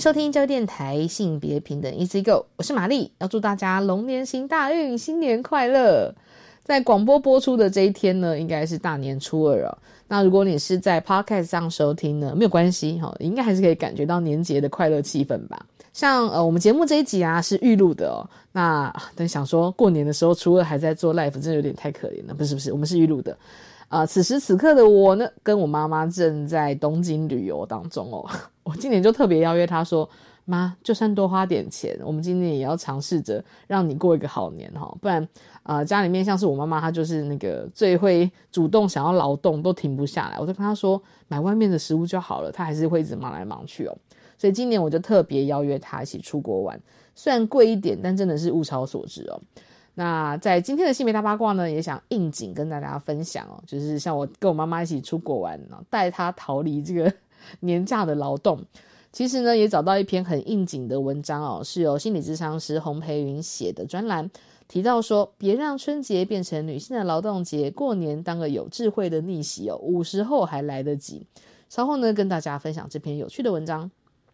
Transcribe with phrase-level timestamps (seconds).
[0.00, 6.14] 收听教育电台性别平等 Easy Go，我是玛丽，要祝大家龙年行大运，新年快乐！
[6.64, 9.78] 在广播播出的这一天呢，应该是大年初二哦。
[10.08, 15.66] 那如果你是在 Podcast 上收听呢，没有关系哈，应该还是可以感觉到年节的快乐气氛吧。
[15.92, 18.24] 像呃，我们节目这一集啊是预录的哦。
[18.52, 22.32] 那等想说过年的时候初二还在做 live，真的有点太可怜了。
[22.32, 23.36] 不是不是，我们是预录的。
[23.90, 28.24] 啊，此时此刻的我呢，跟我妈妈正在东京旅游当中哦。
[28.62, 30.08] 我今年就特别邀约她说。
[30.46, 35.28] 妈，就算多花点钱，我们今年也要尝试着让你过一个好年哈，不然
[35.62, 40.36] 啊，家里面像是我妈妈，她就是那个最会主动想要劳动，都停不下来。
[40.40, 43.96] 我就跟她说，买外面的食物就好了，她还是会一直忙来忙去哦。
[44.36, 46.80] 所以今年我就特别邀约她一起出国玩，
[47.14, 49.40] 虽然贵一点，但真的是物超所值哦。
[50.00, 57.12] 那在今天的性别大八卦呢，也想应景跟大家分享哦，就是像我跟我妈妈一起出国玩，带她逃离这个
[57.60, 58.58] 年假的劳动。
[59.12, 64.30] 其实呢，也找到一篇很应景的文章哦，是由心理咨商师洪培云写的专栏，
[64.68, 71.26] 提到说，别让春节变成女性的劳动节，过年当个有智慧的逆袭哦，五十后还来得及。
[71.68, 73.90] 稍后呢，跟大家分享这篇有趣的文章。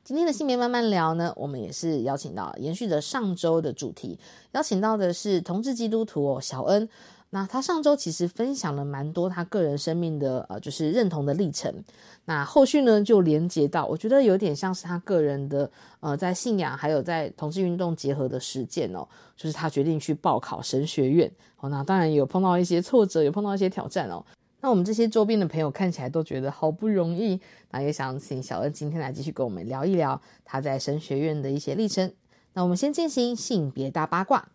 [0.06, 4.16] 今天的性别慢慢聊呢，我们也是邀请到延续着上周的主题，
[4.52, 6.88] 邀请到的是同志基督徒哦，小恩。
[7.30, 11.74] 那他上周其实分享了蛮多他个人生命的呃，就是认同的历程。
[12.24, 19.04] 那后续呢，就连接到我觉得有点像是他个人的呃，在信仰还有在同志运动结合的实践哦，
[19.36, 21.28] 就是他决定去报考神学院。
[21.58, 24.25] 哦，那当然有碰到一些挫折，有碰到一些挑战哦。
[24.61, 27.41] 那我们这些周边的朋友看起来都觉得好不容易，
[27.71, 32.11] 那也想请小恩今天来继续跟我们聊一聊他在神学院的一些历程。
[32.55, 34.49] 那我们先进行性别大八卦。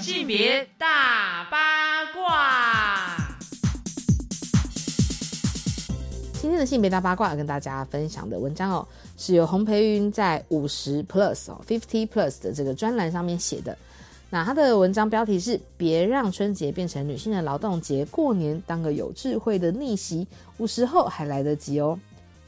[0.00, 3.38] 性别大八卦，
[6.40, 13.78] 今天的性别大八卦要跟大家分享的文章哦，是由洪培云在五十 plus 哦 fifty plus 的这个专栏上面写的。
[14.28, 20.26] 那他的文章标题是“别让春节变成女性的劳动节，过年当个有智慧的逆袭，
[20.58, 21.98] 五十后还来得及哦”。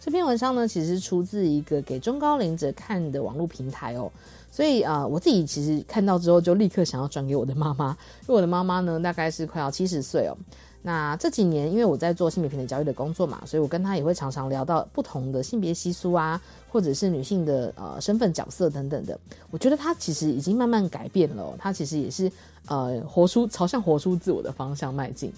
[0.00, 4.10] 这篇文章呢，其实出自一个给中高龄者看的网络平台哦。
[4.50, 10.36] 所以啊，我自己其实看到之后就立刻想要转给我的妈妈，因为我的妈妈呢大概是快要七十岁哦。
[10.82, 16.40] 那这几年因为我在做性别平等教育的工作嘛，所以我跟她也会常常聊到不同的性别习俗啊，
[16.70, 19.18] 或者是女性的呃身份角色等等的。
[19.50, 22.30] 我觉得她其实已经慢慢改变了，她其实也是
[22.68, 25.32] 呃活出朝向活出自我的方向迈进。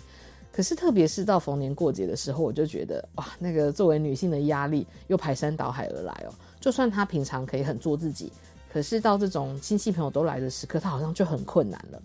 [0.53, 6.35] 可是特别是到逢年过节的时候，我就觉得哇，那个作为女性的压力又排山倒海而来哦。
[6.61, 8.33] 就算她平常可以很做自己。
[8.73, 12.01] 可是到这种亲戚朋友都来的时刻，他好像就很困难了，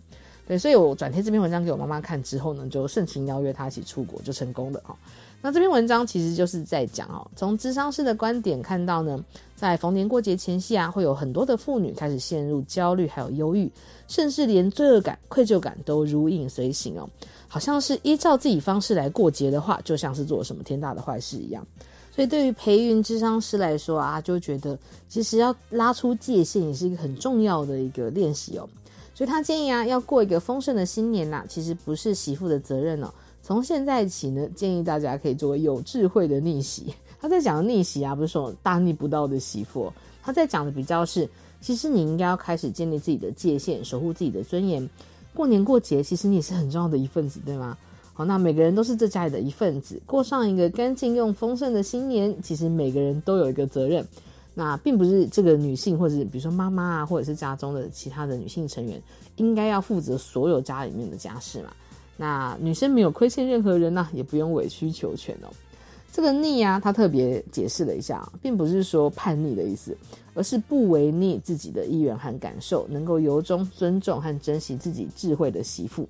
[0.48, 4.96] 对，所以我转贴这篇文章给我妈妈看之后呢，就盛情邀约她一起出国，就成功了哈。
[5.42, 9.24] 那这篇文章其实就是在讲哦，从智商师的观点看到呢，
[9.56, 13.70] 在逢年过节前夕啊，会有很多的妇女开始陷入焦虑，还有忧郁，
[14.08, 17.10] 甚至连罪恶感、愧疚感都如影随形哦，
[17.48, 21.66] 好像是依照自己方式来过节的话，就像是做了什么天大的坏事一样。
[22.16, 24.78] 所以，对于培育智商师来说啊，就觉得
[25.10, 28.68] 其实要拉出界限也是一个很重要的一个练习哦。
[29.16, 33.12] 所以他建议啊，要过一个丰盛的新年呐，其实不是媳妇的责任哦。
[33.42, 36.94] 从现在起呢，建议大家可以做个有智慧的逆袭。
[37.22, 41.30] 他在讲的逆袭啊，不是说大逆不道的媳妇，他在讲的比较是，
[41.62, 44.88] 其实你应该要开始建立自己的界限，守护自己的尊严。
[45.34, 47.78] 过年过节，其实你也是很重要的一份子，对吗？
[48.14, 52.36] 好，那每个人都是这家里的一份子，过上一个干净又丰盛的新年。
[52.42, 54.06] 其实每个人都有一个责任，
[54.58, 59.00] 那并不是这个女性或者是比如说妈妈啊，或者是家中的其他的女性成员
[59.36, 61.72] 应该要负责所有家里面的家事嘛。
[62.16, 65.52] 那女生没有亏欠任何人呐，也不用委曲求全哦。
[66.10, 69.98] 这个逆啊，他特别解释了一下，并不是说叛逆的意思，
[70.34, 76.08] 而是不违逆自己的意愿和感受，能够由衷尊重和珍惜自己智慧的媳妇。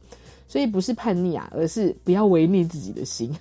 [0.48, 3.36] 所以不是叛逆啊，而是不要违逆自己的心。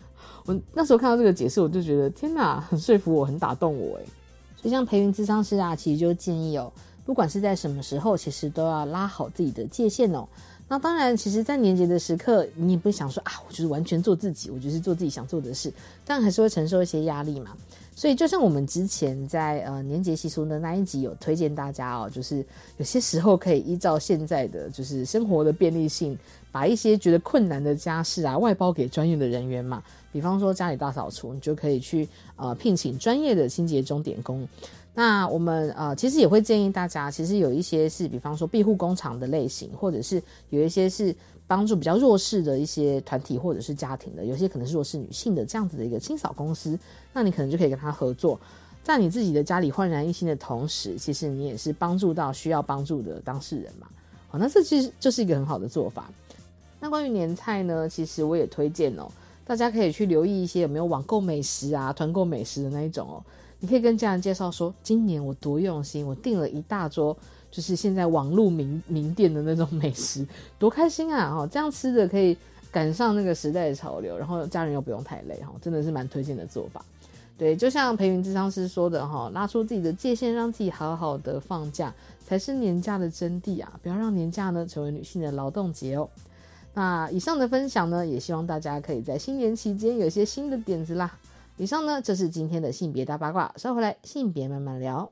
[0.47, 4.03] 我那时候看到这个解释，我就觉得天哪，很说服我，很打动我哎。
[4.65, 6.73] 就像培云智商师啊，其实就建议哦，
[7.05, 10.27] 不管是在什么时候，其实都要拉好自己的界限哦。
[10.67, 15.71] 那当然，其实，在年节的时刻，你也不想说啊，我就是完全做自己，我就是做自己想做的事，
[16.07, 17.55] 但还是会承受一些压力嘛。
[17.95, 22.45] 所以就像我们之前在呃年节习俗的那一集有推荐大家哦，就是
[22.79, 26.19] 有些时候可以依照现在的就是生活的便利性，
[26.55, 29.83] 把一些觉得困难的家事啊外包给专业的人员嘛。
[30.13, 34.47] 比方说家里大扫除，你就可以去呃聘请专业的清洁钟点工。
[34.95, 41.13] 那我们呃其实也会建议大家，其实有一些是比方说庇护工厂的类型，或者是有一些是
[41.49, 46.79] 帮助比较弱势的一些团体或者是家庭的，有些可能是弱势女性的这样子的一个清扫公司，
[47.13, 48.39] 那你可能就可以跟他合作，
[48.85, 53.89] 在你自己的家里焕然一新的同时，其实你也是帮助到需要帮助的当事人嘛。
[54.29, 56.09] 好，那这其实就是一个很好的做法。
[56.85, 59.11] 那关于年菜呢，其实我也推荐哦。
[59.47, 63.25] 大家可以去留意一些有没有网购美食啊、团购美食的那一种哦。
[63.61, 67.17] 你可以跟家人介绍说，今年我多用心，我订了一大桌，
[67.51, 70.27] 就是现在网络名名店的那种美食，
[70.59, 71.35] 多开心啊！
[71.35, 72.37] 哈，这样吃的可以
[72.71, 76.85] 赶上那个时代的潮流，然后家人又不用太累哈，真的是蛮推荐的做法。
[77.39, 81.95] 对，就像培云智商师说的哈，拉出自己的界限，让自己好好的放假，
[82.27, 83.73] 才是年假的真谛啊！
[83.83, 86.07] 不要让年假呢成为女性的劳动节哦。
[86.75, 91.17] 那以上的分享呢，也希望大家可以在新年期间有些新的点子啦。
[91.57, 95.11] 以上呢，就是今天的性别大八卦，稍回来性别慢慢聊。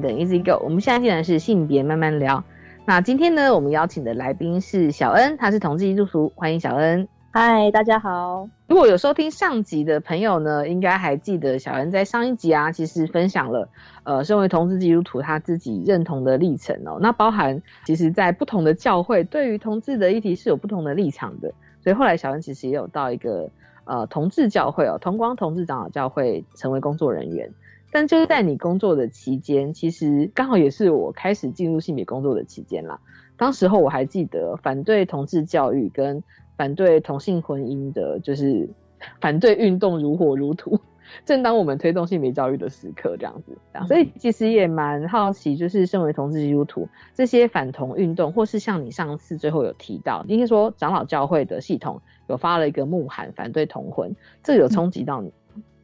[0.00, 2.42] 平等 Easy Go，我们现在竟然是性别慢慢聊。
[2.86, 7.06] 那今天呢，我们邀请的来宾是小恩，他是同志基督徒，欢迎小恩。
[7.32, 8.48] 嗨，大家好。
[8.66, 13.68] 如果有收听上集的朋友呢，应该还记得小恩在上一集啊，其实分享了
[14.02, 16.98] 呃，身为同志基督徒他自己认同的历程哦。
[17.00, 21.52] 那包含其实在不同的教会对于同志的议题是有不同的立场的，
[21.84, 23.48] 所以后来小恩其实也有到一个
[23.84, 27.52] 呃同志教会哦，同光同志长老教会成为工作人员。
[27.90, 33.00] 但就是在你工作的期间，其实刚好也是我开始进入性别工作的期间啦。
[33.36, 36.22] 当时候我还记得反对同志教育跟
[36.56, 38.68] 反对同性婚姻的，就是
[39.20, 40.80] 反对运动如火如荼。
[41.24, 43.58] 正当我们推动性别教育的时刻，这样子，
[43.88, 54.14] 所以其实也蛮好奇，就是身为同志基督徒，这些反同运动，或是像你上次最后有提到，应该说长老教会的系统有发了一个牧函反对同婚，
[54.44, 55.32] 这有冲击到你？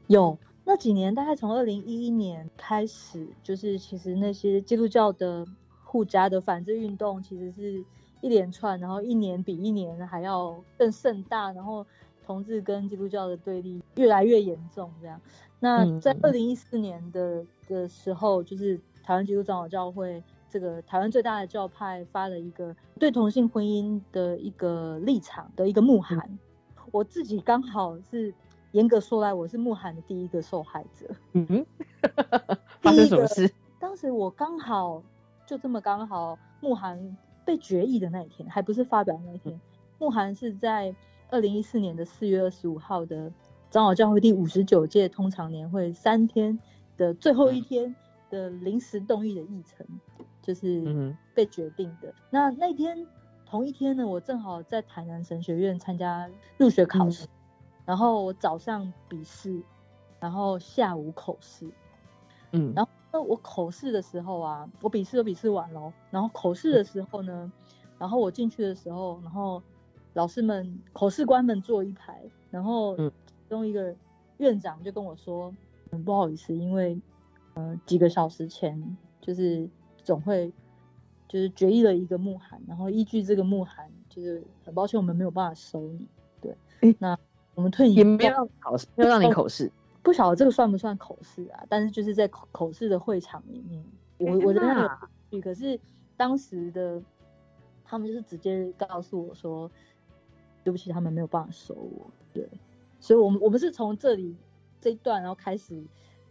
[0.07, 0.39] 有
[0.69, 5.47] 那几年，大概从二零一一年开始，就是其实那些基督教的
[5.85, 7.85] 护家的反制运动，其实是
[8.21, 11.87] 一连串，然后一年比一年还要更盛大，然后
[12.27, 15.21] 同志跟基督教的对立越来越严重，这样。
[15.61, 20.21] 那在二零一四年的的时候，就是台湾基督长老教会
[20.51, 26.37] 这个台湾最大的教派发了一个对同性婚姻的一个立场的一个牧函，
[26.91, 28.35] 我自己刚好是
[28.77, 31.09] 严格说来，我是慕寒的第一个受害者。
[31.33, 31.67] 嗯哼，
[32.83, 33.51] 发生什么事？
[33.81, 35.03] 当时我刚好
[35.47, 39.59] 就这么刚好，慕寒被决议的那一天，还不是发表那一天，
[39.99, 40.95] 慕寒是在
[41.31, 43.33] 二零一四年的四月二十五号的
[43.71, 46.59] 长老教会第五十九届通常年会三天
[46.99, 47.97] 的最后一天
[48.29, 49.87] 的临时动议的议程，
[50.43, 52.13] 就是被决定的。
[52.29, 53.07] 那那天
[53.47, 56.29] 同一天呢，我正好在台南神学院参加
[56.59, 57.27] 入学考试，
[57.87, 59.63] 然后我早上笔试，
[60.21, 61.71] 然后下午口试，
[62.53, 62.91] 嗯，然后。
[63.13, 67.51] 那我口试的时候啊，我笔试都笔试完了，然后口试的时候呢，
[67.99, 69.63] 然后我进去的时候，然后
[70.13, 73.13] 老师们、口试官们坐一排，然后其
[73.49, 73.95] 中一个
[74.37, 75.55] 院长就跟我说
[75.91, 77.01] ：“很不好意思，因为
[77.55, 79.67] 呃几个小时前就是
[80.05, 80.53] 总会
[81.27, 86.07] 就是决议了一个墓函，然后依据这个墓函，就是很抱歉我们没有办法收你。”
[86.43, 86.55] 对，
[86.99, 87.17] 那
[87.57, 89.73] 我们退也没有让考试，没有让你口试。
[90.03, 91.65] 不晓得这个算不算口试啊？
[91.69, 93.85] 但是就是在口口试的会场里面，
[94.19, 94.89] 我我真的有
[95.33, 95.81] 去，可是
[96.17, 97.03] 当时的
[97.85, 99.69] 他们就是直接告诉我说，
[100.63, 102.07] 对不起，他们没有办法收我。
[102.33, 102.47] 对，
[103.01, 104.37] 所以我们我们是从这里
[104.81, 105.83] 这一段，然后开始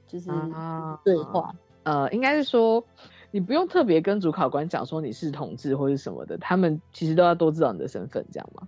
[0.08, 1.54] 就是啊对话。
[1.84, 2.82] 呃，应该是说
[3.30, 8.68] 你不用特别跟主考官讲说你是同志或者什么的，他们其实都要都知道你的身份，这样吗？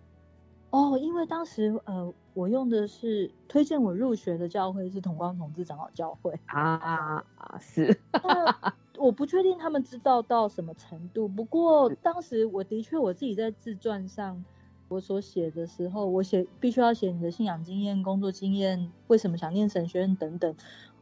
[0.72, 7.26] 哦，因为当时呃，我用的是推荐我入学的教会是同光同志长老教会，啊，
[7.60, 11.28] 是，那 我不确定他们知道到什么程度。
[11.28, 14.46] 不过当时我的确我自己在自传上
[14.88, 20.56] 我所写的时候，我写必须要写你的信仰经验、工作经验，为什么想念神学院等等。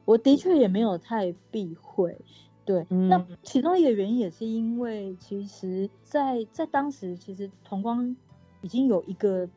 [0.06, 2.18] 我的确也没有太避讳。
[2.64, 8.16] 对，那嗯其中一个原因也是因为，其实在，在当时，其实同光
[8.62, 9.50] 已经有一个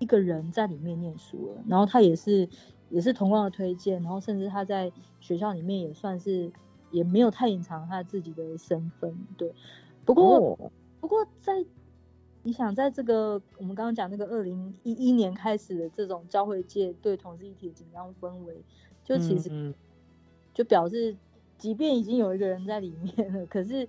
[0.00, 2.48] 一个人在里面念书了，然后他也是
[2.88, 4.90] 也是同光的推荐，然后甚至他在
[5.20, 6.50] 学校里面也算是
[6.90, 9.54] 也没有太隐藏他自己的身份，对。
[10.04, 11.64] 不过、哦不过在
[12.42, 18.62] 你想在这个我们刚刚讲那个二零一一年开始的这种教会界对同志议题的紧张氛围，
[19.04, 19.74] 就其实嗯
[20.52, 21.16] 就表示，
[21.56, 23.88] 即便已经有一个人在里面了，可是嗯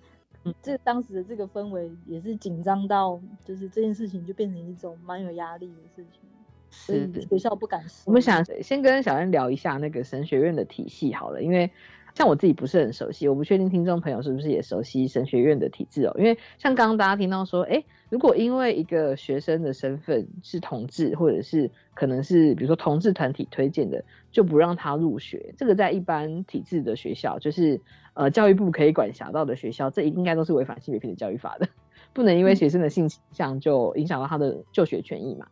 [0.61, 6.21] 这当时的这个氛围也是紧张到，就是这件事情就变成一种蛮有压力的事情，
[6.69, 8.03] 所以是学校不敢说。
[8.05, 11.69] 我们想先跟小恩聊一下那个神学院的体系好了，因为
[12.15, 16.15] 像我自己不是很熟悉，我不确定听众朋友是不是也熟悉神学院的体制哦。
[16.17, 24.03] 因为像刚刚大家听到说，哎，如果因为一个学生的身份是同志，或者是可能是比如说同志团体推荐的，
[24.33, 27.79] 就不让他入学，这个在一般体制的学校，就是
[28.13, 31.69] 呃教育部可以管辖到的学校，这应该都是违反性别平等教育法的，
[32.11, 35.47] 不能因为学生的性倾向就影响到他的就学权益嘛。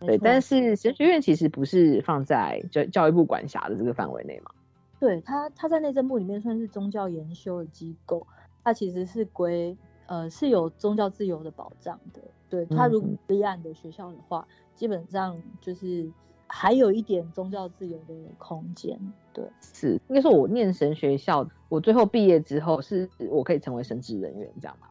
[0.00, 4.50] 对，但是神学院其实不是放在教教育部管辖的这个范围内嘛？
[4.98, 8.26] 对他，他在内政部里面算是宗教研修的机构，
[8.64, 9.76] 它其实是归
[10.10, 12.20] 呃是有宗教自由的保障的。
[12.48, 16.10] 对他如果嗯立案的学校的话，基本上就是
[16.48, 18.98] 还有一点宗教自由的空间。
[19.32, 24.88] 对，是，应该说我念神学校，我最后毕业之后，是我可以成为神职人员，这样吗？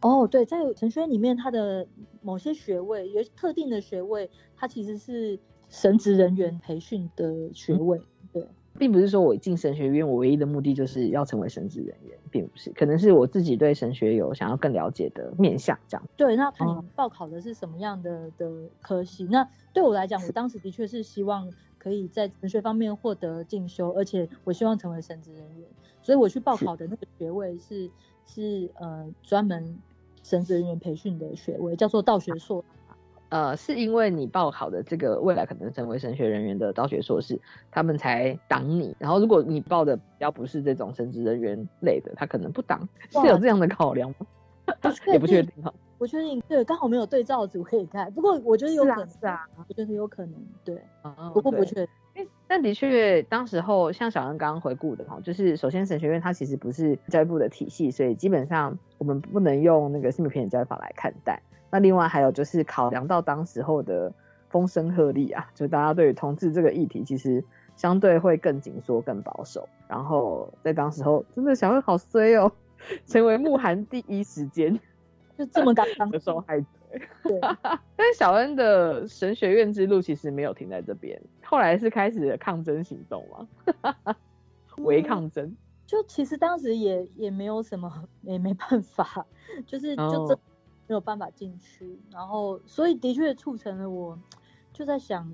[0.00, 1.86] 哦，对，在神学院里面，它的
[2.20, 5.38] 某些学位，有特定的学位，它其实是
[5.68, 7.98] 神职人员培训的学位。
[7.98, 8.06] 对，
[8.78, 16.08] 并不是说我进神学院，我唯一的目的就是要成为神职人员，并不是，可能是我自己对神学有想要更了解的面向，这样。
[16.16, 19.24] 对，那看你哦报考的是什么样的的科系。
[19.24, 25.68] 那对我来讲，我当时的确是希望可以在神学方面获得进修，而且我希望成为神职人员，
[26.00, 27.90] 所以我去报考的那个学位是
[28.24, 29.78] 是呃专门
[30.22, 32.64] 神职人员培训的学位，叫做道学硕。
[33.30, 38.96] 呃，是因为你报考的这个未来可能成为神学人员的道学硕士，他们才挡你。
[38.98, 44.26] 然后，如果你报的比较不是这种神职人员类的，他可能不挡，是有这样的考量吗？
[45.12, 45.72] 也不确定哈。
[45.98, 48.10] 不确定，对，刚好没有对照组可以看。
[48.12, 51.88] 不过我觉得有可能，是啊，我觉得有可能，对，哦不过不确定。
[52.14, 61.42] 诶但的确，当时候像小恩刚刚回顾的哈，就是首先神学院它其实不是教育部的体系，所以基本上我们不能用那个性别平等教育法来看待。
[61.70, 64.12] 那另外还有就是考量到当时候的
[64.48, 67.44] 风声鹤唳啊，就大家对于同志这个议题其实
[67.76, 69.68] 相对会更紧缩、更保守。
[69.86, 72.50] 然后在当时候，真的小恩好衰哦，
[73.06, 74.78] 成为慕寒第一时间
[75.36, 76.66] 就这么刚刚的受害者。
[77.22, 77.38] 对，
[77.96, 84.16] 但是小恩的神学院之路其实没有停在这边，后来是开始了抗争行动嘛，
[84.78, 85.54] 违抗争。
[85.86, 87.90] 就其实当时也也没有什么，
[88.22, 89.26] 也没办法，
[89.66, 90.38] 就是就哦真
[90.88, 94.18] 没有办法进去，然后所以的确促成了我
[94.72, 95.30] 就在想，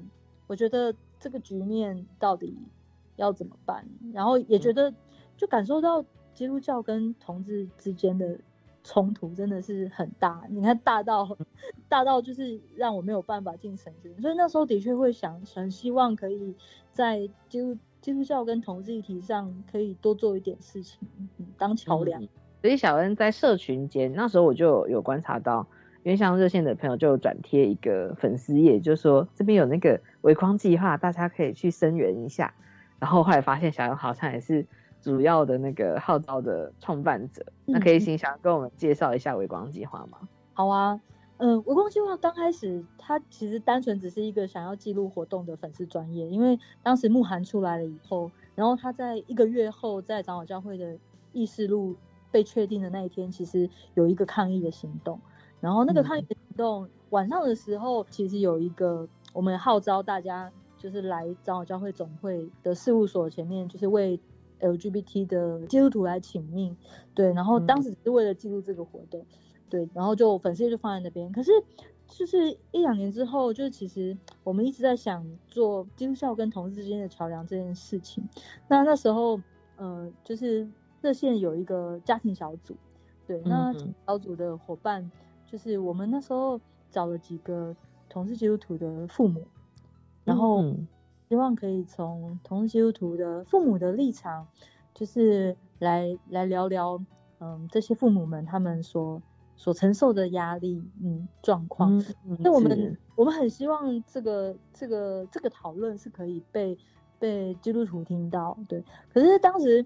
[0.48, 2.58] 我觉得这个局面到底
[3.16, 4.92] 要怎么办，然后也觉得
[5.36, 8.36] 就感受到基督教跟同志之间的
[8.82, 11.38] 冲突真的是很大，你看大到
[11.88, 16.56] 大到就是让我没有办法进神学院，所以那时候的确会想，很希望可以
[16.92, 20.98] 在基督基督教跟同志议题上可以多做一点事情，
[21.38, 22.20] 嗯、当桥梁。
[22.20, 22.28] 嗯
[22.64, 25.66] 所以小恩在社群间，那时候我就有观察到，
[26.02, 32.54] 因为像热线的朋友就有转贴一个粉丝页，就说这边有那个微框计划，大家可以去声援一下。
[32.98, 34.64] 然后后来发现小恩好像也是
[35.02, 40.26] 主要的那个号召的创办者，那可以请小恩跟我们介绍一下微光计划吗？
[40.54, 40.98] 好啊，
[41.36, 50.96] 嗯，微光计划刚开始，它其实单纯只是一个想要记录活动的粉丝专业，因为当时慕寒出来了以后，然后他在一个月后在长老教会的
[51.34, 51.94] 议事录
[52.34, 55.20] 被确定的那一天，其实有一个抗议的行动，
[55.60, 64.18] 然后那个抗议的行动、晚上的时候，其实有一个我们号召大家就是来长老教会总会的事务所前面，就是为
[64.58, 66.76] LGBT 的基督徒来请命，
[67.14, 69.24] 对，然后当时只是为了记录这个活动，
[69.70, 71.30] 对，然后就粉丝页就放在那边。
[71.30, 71.52] 可是
[72.08, 78.28] 就是一两年之后，就是其实我们一直在想做基督教跟同志之间的桥梁这件事情。
[78.66, 79.40] 那那时候，
[79.76, 80.68] 呃，就是
[81.04, 82.74] 热线有一个家庭小组，
[83.26, 83.72] 对，那
[84.06, 85.08] 小组的伙伴
[85.46, 86.58] 就是我们那时候
[86.90, 87.76] 找了几个
[88.08, 89.46] 同是基督徒的父母，
[90.24, 90.64] 然后。
[91.30, 94.46] 希望可以从同志基督徒的父母的立场，
[94.92, 97.02] 就是来来聊聊，
[97.40, 99.20] 嗯，这些父母们他们所
[99.56, 102.04] 所承受的压力，嗯，状况。
[102.38, 106.76] 那我们我们很希望这个这个这个讨论是可以被
[107.18, 108.84] 被基督徒听到，对。
[109.12, 109.84] 可是当时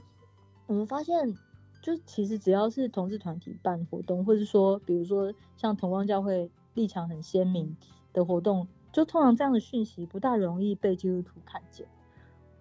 [0.68, 1.36] 我们发现，
[1.82, 7.76] 就其实只要是同志团体办活动，或者说比如说像同光教会立场很鲜明
[8.12, 8.68] 的活动。
[8.90, 11.86] 就通常这样的讯息不大容易被基督徒看见，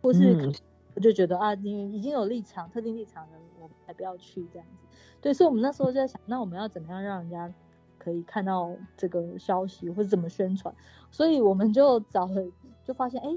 [0.02, 0.52] 或是
[0.94, 4.86] 我就觉得啊，你已经有立场、特定立场的，我才不要去这样子。
[5.22, 7.52] 对，所以我们那时候就在想，那我们要怎么样让人家
[7.98, 10.76] 可以看到这个消息，或者怎么宣传？
[11.12, 12.46] 所以我们就找了，
[12.84, 13.30] 就发现，哎，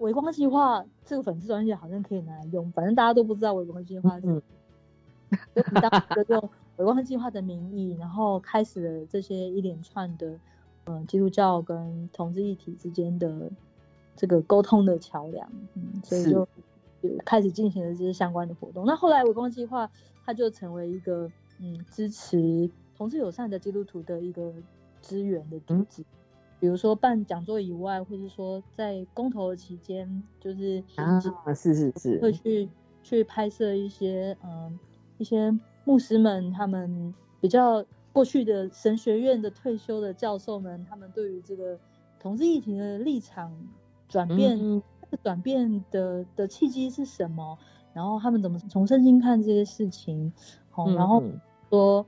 [0.00, 4.42] 微光计划这个粉丝专业好像可以拿来用，反正大家都不知道微光计划是，
[5.54, 10.38] 就当时用微光计划的名义，然后开始了这些一连串的。
[10.86, 13.52] 嗯，基督教跟同志一体之间的
[14.16, 16.48] 这个沟通的桥梁，嗯，所以就
[17.22, 18.86] 开始进行了这些相关的活动。
[18.86, 19.88] 那后来微光计划，
[20.24, 21.30] 它就成为一个
[21.60, 24.52] 嗯支持同志友善的基督徒的一个
[25.02, 26.02] 资源的组织。
[26.60, 31.18] 比如说办讲座以外，或者说在公投的期间，就是啊，
[31.54, 32.68] 是是是，会去
[33.02, 34.78] 去拍摄一些嗯
[35.18, 37.84] 一些牧师们他们比较。
[38.12, 41.78] 过去的神学院的退休的教授们，他们对于这个
[42.18, 43.56] 同志议题的立场
[44.08, 44.82] 转变，
[45.22, 47.56] 转变的的契机是什么？
[47.94, 50.32] 然后他们怎么从圣经看这些事情？
[50.70, 51.22] 好，然后
[51.68, 52.06] 说，嗯，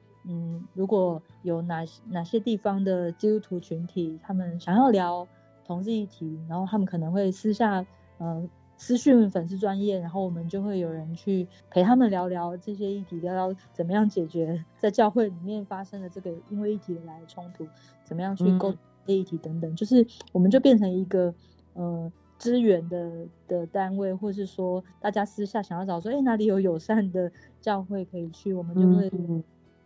[0.74, 5.26] 如果有哪哪些地方的基督徒群体，他们想要聊
[5.64, 7.86] 同志议题，然后他们可能会私下，
[8.18, 8.48] 呃。
[8.78, 17.64] 私讯粉丝专业，然后我们就会有人去陪他们聊聊这些议题，聊聊怎么样解决在教会里面发生的这个因为议题来的冲突，
[18.02, 18.74] 怎么样去沟
[19.06, 21.32] 这议题等等，就是我们就变成一个
[21.74, 27.30] 呃资源的的单位，或是说大家私下想要找说，哎哪里有友善的
[27.60, 29.08] 教会可以去，我们就会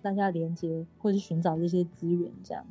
[0.03, 2.65] 大家连接或是寻找这些资源这样。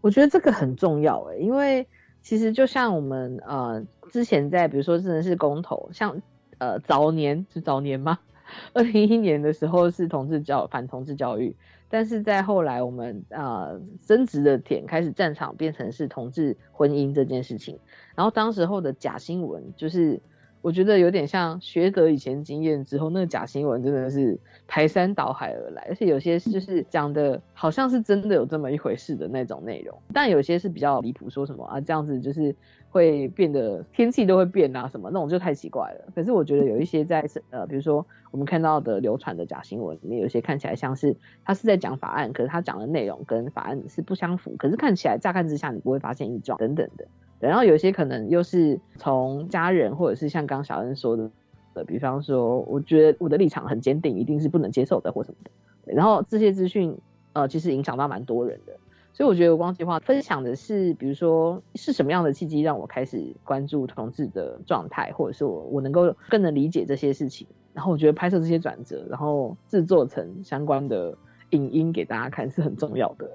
[0.00, 1.86] 我觉得这个很重要哎，因为。
[2.26, 6.22] 其实就像我们呃之前在比如说真的是公投，像
[6.56, 8.18] 呃早年是早年吗？
[8.72, 11.54] 二零一一年的时候是同志教反同志教育，
[11.90, 17.78] 但是在后来我们呃争执的点开始战场变成是同志婚姻这件事情，
[18.14, 20.22] 然后当时候的假新闻就是。
[20.64, 32.56] 我觉得有点像学得以前经验之后，那个假新闻真的是排山倒海而来，而且有些就是讲的好像是真的有这么一回事的那种内容，但有些是比较离谱，说什么啊这样子就是
[32.88, 36.10] 会变得天气都会变啊什么那种就太奇怪了。
[36.14, 47.06] 可是我觉得有一些在呃，比如说我们看到的流传的假新闻里面，有些看起来像是他是在讲法案，可是他讲的内容跟法案是不相符，可是看起来乍看之下你不会发现异状等等的。
[47.40, 51.30] 然后有些可能又是从家人，或者是像刚小恩说的，
[51.74, 55.92] 呃，比方说，我觉得我的立场很坚定，一定是不能接受的或什么的。
[55.92, 56.96] 然后这些资讯，
[57.34, 58.72] 呃，其实影响到蛮多人的。
[59.12, 67.46] 所以我觉得光计划分享的是，比如说是什么样的契机让我开始关注同志的状态，或者是我我能够更能理解这些事情。
[67.74, 71.16] 然后我觉得拍摄这些转折，然后制作成相关的
[71.50, 73.30] 影音给大家看是很重要的，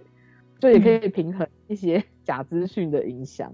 [0.60, 3.54] 就也可以平衡一些 假资讯的影响。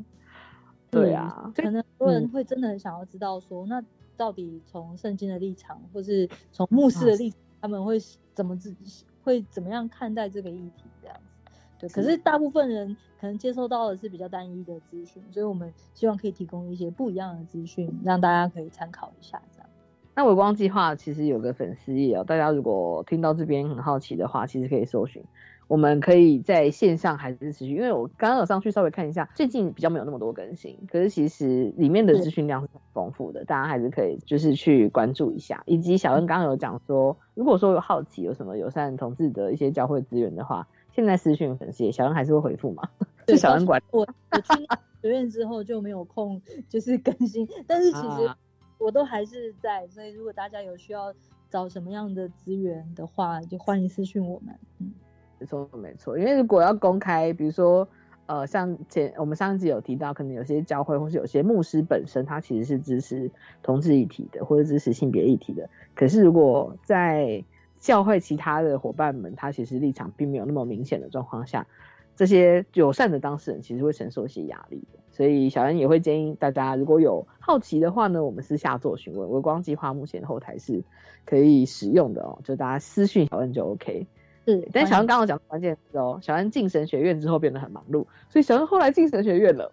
[1.01, 3.83] 对啊，可能很多人会真的很想要知道说，那
[4.17, 7.99] 到底从圣经的立场，或是从牧师的立场，他们会
[8.33, 8.75] 怎么自
[9.23, 11.51] 会怎么样看待这个议题这样子？
[11.79, 19.69] 对，可是大部分人可能接收到的是比较单一的资讯，所以我们希望可以提供一些不一样的资讯，让大家可以参考一下这样。
[20.15, 25.21] 那微光计划其实有个粉丝页哦，大家如果听到这边很好奇的话，其实可以搜寻。
[25.67, 35.63] 我们可以在线上还是持续，因为我刚刚有上去稍微看一下，最近比较没有那么多更新，可是其实里面的资讯量是很丰富的，大家还是可以就是去关注一下。
[35.65, 42.87] 以及小恩刚刚有讲说，如果说有好奇有什么友善同志的一些教会资源的话，现在私讯粉丝，小恩还是会回复嘛？
[43.27, 43.81] 是小恩管。
[43.91, 44.67] 我我去
[45.01, 48.29] 学院之后就没有空就是更新，但是其实
[48.77, 51.11] 我都还是在，所以如果大家有需要
[51.49, 54.55] 找什么样的资源的话，就欢迎私讯我们。
[54.79, 54.91] 嗯。
[55.39, 57.87] 没错，没错，因为如果要公开，比如说，
[58.25, 63.29] 呃，像前我们上一集有提到，可能有些教会或是有些牧师本身，他其实是支持
[63.61, 65.69] 同志议题的，或者支持性别议题的。
[65.93, 67.43] 可是如果在
[67.79, 71.67] 教会其他的伙伴们，他其实立场并没有那么明显的状况下，
[72.15, 74.99] 这些友善的当事人其实会承受一些压力的。
[75.11, 79.29] 所以小恩也会建议大家，如果有好奇的话呢，我们私下做询问。
[79.29, 80.83] 微光计划目前后台是
[81.25, 84.07] 可以使用的哦，就大家私讯小恩就 OK。
[84.45, 89.71] 是，但小恩刚好讲关键词哦，小恩进神学院之后变得很忙碌，所以小恩后来进神学院了。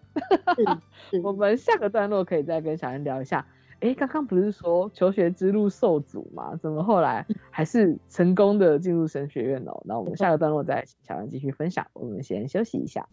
[1.22, 3.46] 我们下个段落可以再跟小恩聊一下。
[3.80, 6.56] 哎，刚刚不是说求学之路受阻吗？
[6.62, 9.82] 怎么后来还是成功的进入神学院哦？
[9.84, 11.84] 那我们下个段落再小恩继续分享。
[11.92, 13.06] 我们先休息一下。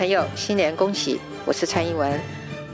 [0.00, 1.20] 朋友，新年恭喜！
[1.44, 2.18] 我是蔡英文。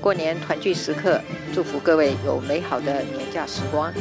[0.00, 1.20] 过年团聚时刻，
[1.52, 3.92] 祝福各位有美好的年假时光。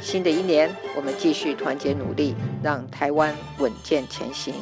[0.00, 4.52] 新的一年，我们继续团结努力，让台湾稳健前行。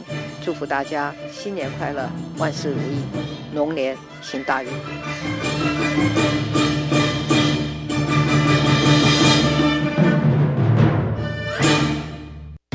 [0.44, 3.00] 祝福大家新年快乐，万事如意，
[3.54, 4.68] 龙年行大运。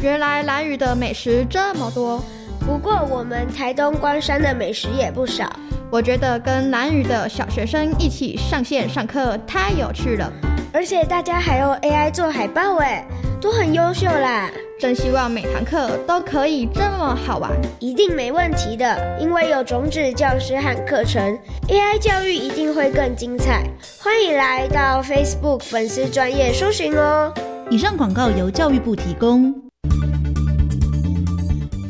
[0.01, 2.23] 原来蓝屿的美食这么多，
[2.65, 5.47] 不过我们台东关山的美食也不少。
[5.91, 10.31] 我觉得跟南屿的小学生一起上线上课太有趣了，
[10.73, 13.05] 而且大家还用 AI 做海报，哎，
[13.39, 14.49] 都很优秀啦！
[14.79, 21.37] 真希望每堂课都可以这么好玩，一定没问题的，因为有种子教师和课程
[21.69, 23.63] ，AI 教育一定会更精彩。
[24.01, 27.31] 欢迎来到 Facebook 粉丝专业搜寻哦。
[27.69, 29.64] 以上广告由教育部提供。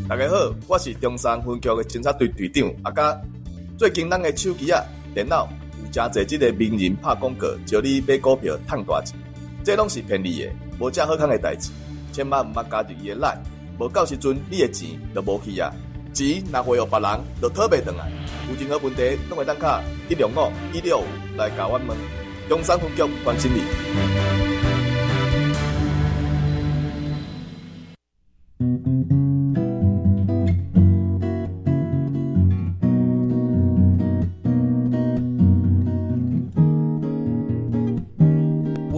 [0.07, 3.19] 大家好，我是中山分局的侦察队队长阿嘉。
[3.75, 4.79] 最近咱的手机啊、
[5.15, 5.49] 电脑
[5.83, 9.17] 有真侪即个名人拍广告，叫你买股票赚大钱，
[9.63, 11.71] 这拢是骗你的，无正好康的代志，
[12.11, 13.35] 千万毋捌加入伊的赖，
[13.79, 15.73] 无到时阵你的钱就无去啊，
[16.13, 18.11] 钱若会有别人，就讨袂回来。
[18.47, 20.31] 有任何问题，拢会当卡一六五
[20.71, 21.97] 一六五来甲我问，
[22.47, 23.63] 中山分局关心你。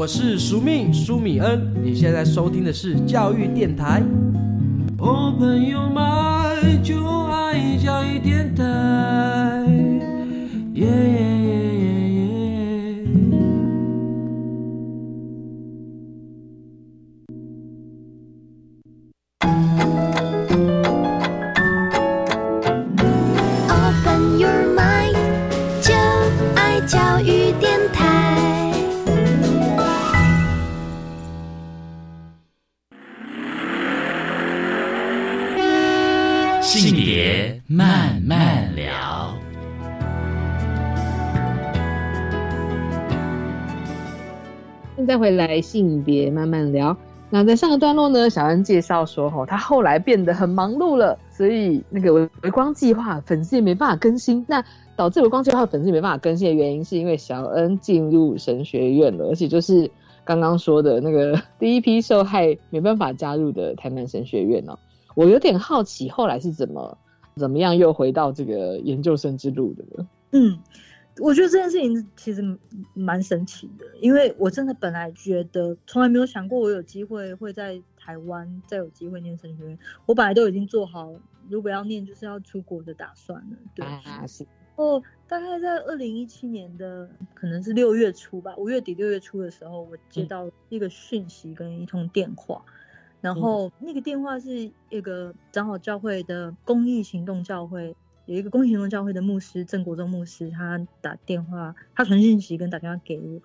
[0.08, 4.02] 我是苏密苏米恩，你现在收听的是教育电台。
[5.00, 8.64] 哦，朋友们，就爱教育电台。
[45.08, 46.96] 再回来性别慢慢聊。
[47.30, 54.46] 那在上个段落呢，小恩介绍说，吼，他后来变得很忙碌了，所以那个微微光计划粉丝也没办法更新。
[54.48, 54.64] 那
[54.98, 59.90] 导致微光计划粉丝没办法更新的原因，是因为小恩进入神学院了，而且就是
[60.26, 64.78] 刚刚说的那个第一批受害没办法加入的台南神学院哦。
[65.16, 66.98] 我有点好奇，后来是怎么
[67.36, 70.08] 怎么样又回到这个研究生之路的呢？
[70.32, 70.58] 嗯，
[71.20, 72.58] 我觉得这件事情其实
[72.94, 81.14] 蛮神奇的，因为我真的本来觉得从来没有想过我有机会会在台湾再有机会念神学院，我本来都已经做好
[81.50, 83.58] 如果要念就是要出国的打算了。
[83.76, 92.64] 对，啊，是哦，大概在二零一七年的可能是六月初吧，五月底六月初的时候，我接到一个讯息跟一通电话。
[93.20, 97.96] 然后那个电话是一个长老教会的公益行动教会，
[98.28, 103.42] 有一个公益行动教会的牧师郑国忠牧师，他打电话，他传讯息跟打电话给我，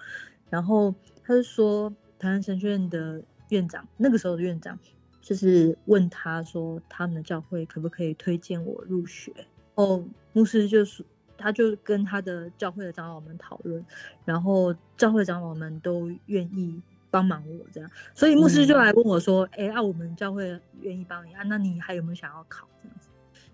[0.51, 4.79] 然后他就说台湾神学院的院长，那个时候的院长，
[5.21, 9.33] 就是问他说他们的教会可不可以推荐我入学，
[9.77, 11.07] 哦，牧师就说
[11.39, 13.83] 他就跟他的教会的长老们讨论，
[14.25, 16.83] 然后教会长老们都愿意。
[17.13, 23.11] 帮忙我这样，所以牧师就来问我说：“哎、啊，我们教会愿意帮你啊，那你还有没有想要考这样子？”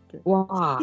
[0.07, 0.79] 对，哇，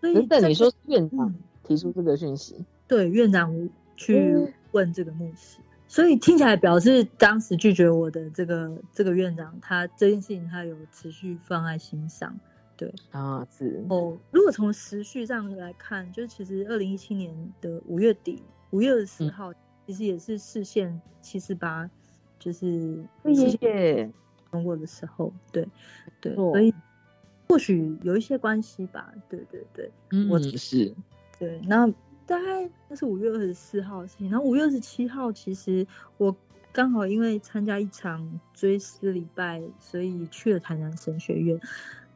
[0.00, 1.34] 所以等等，你说院长嗯。
[1.62, 4.52] 提出这个讯息，对院长去嗯。
[4.72, 5.58] 问这个牧师，
[5.88, 12.38] 所以听起来表示当时拒绝我的这个这个院长，他这件事情他有持续放在心上。
[12.76, 13.84] 对，啊，是。
[13.88, 19.52] 哦，如果从时序上来看，就是其实二零一七年的五月底，五月二十号，
[19.86, 21.90] 其实也是视线七四八，
[22.38, 24.10] 就是谢谢，
[24.50, 25.68] 通过的时候，对
[26.20, 26.72] 对，所以
[27.50, 29.90] 或许有一些关系吧，对对对
[30.28, 30.94] 我嗯，是
[31.38, 31.60] 对。
[31.66, 31.86] 那
[32.24, 35.86] 大概那是五月二十四号的事情，然后五月二十七号，其实
[36.16, 36.34] 我
[36.72, 41.60] 刚好因为参加一场追思礼拜，所以去了台南神学院。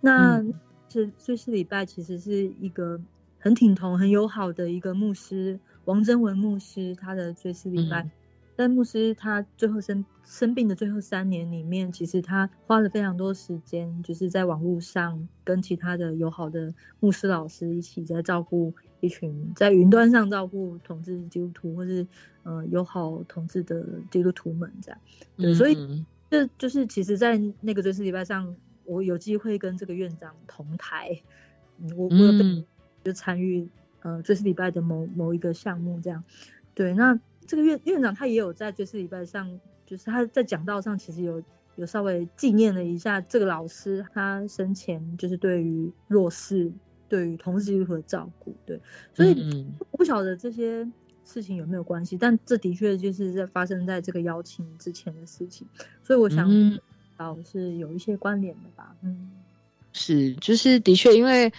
[0.01, 0.55] 那嗯
[0.89, 3.01] 这追思礼拜其实是一个
[3.41, 8.03] 很挺同、很友好的一个牧师王真文牧师他的追思礼拜。
[8.03, 8.11] 嗯
[8.57, 22.07] 但牧师他最后生生病的最后三年里面，其实他花了非常多时间，就是在网络上跟其他的友好的牧师老师一起在照顾一群在云端上照顾同志基督徒或是
[22.43, 25.01] 呃友好同志的基督徒们这样。
[25.37, 31.21] 对，所以嗯这就是其实，在那个追思礼拜上，我有机会跟这个院长同台，
[31.79, 32.65] 嗯我我有
[33.05, 33.69] 就参与
[34.01, 36.25] 呃追思礼拜的某某一个项目这样。
[36.75, 41.43] 对，那这个院院长他也有在追思礼拜上，就是他在讲道上其实有
[41.77, 46.73] 有稍微纪念了一下这个老师他生前就是对于弱势、
[47.09, 48.55] 对于同志如何照顾。
[48.65, 48.81] 对，
[49.13, 50.89] 所以我不晓得这些
[51.25, 55.67] 事情有没有关系，但这的确就是在发生在这个邀请之前的事情，
[56.03, 56.49] 所以我想
[57.17, 58.97] 到是有一些关联的吧。
[59.03, 59.31] 嗯，
[59.93, 61.53] 是，就是的确，因为。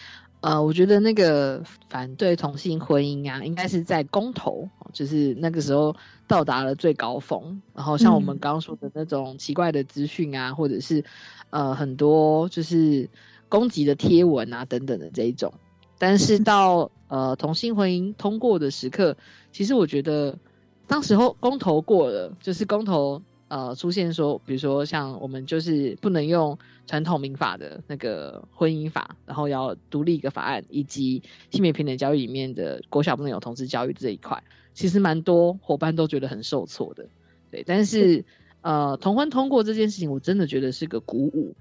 [0.45, 5.95] 呃，我觉得那个反对同性婚姻啊，应该是在公投，就是那个时候
[6.27, 7.59] 到达了最高峰。
[7.73, 11.03] 然后像我们刚刚说的那种奇怪的资讯啊，或者是
[11.49, 13.09] 呃很多就是
[13.49, 15.51] 攻击的贴文啊等等的这一种。
[15.97, 19.17] 但是到呃同性婚姻通过的时刻，
[19.51, 20.37] 其实我觉得
[20.85, 23.19] 当时候公投过了，就是公投。
[23.47, 37.05] 呃，出现说，比如说像我们就是不能用传统民法的那个婚姻法，然后要独立一个法案，以及性别平等教育里面的国小不能有同志教育这一块，其实蛮多伙伴都觉得很受挫的。
[37.51, 38.25] 对，但是
[38.61, 41.53] 呃，同婚通过这件事情，我真的觉得是个鼓舞。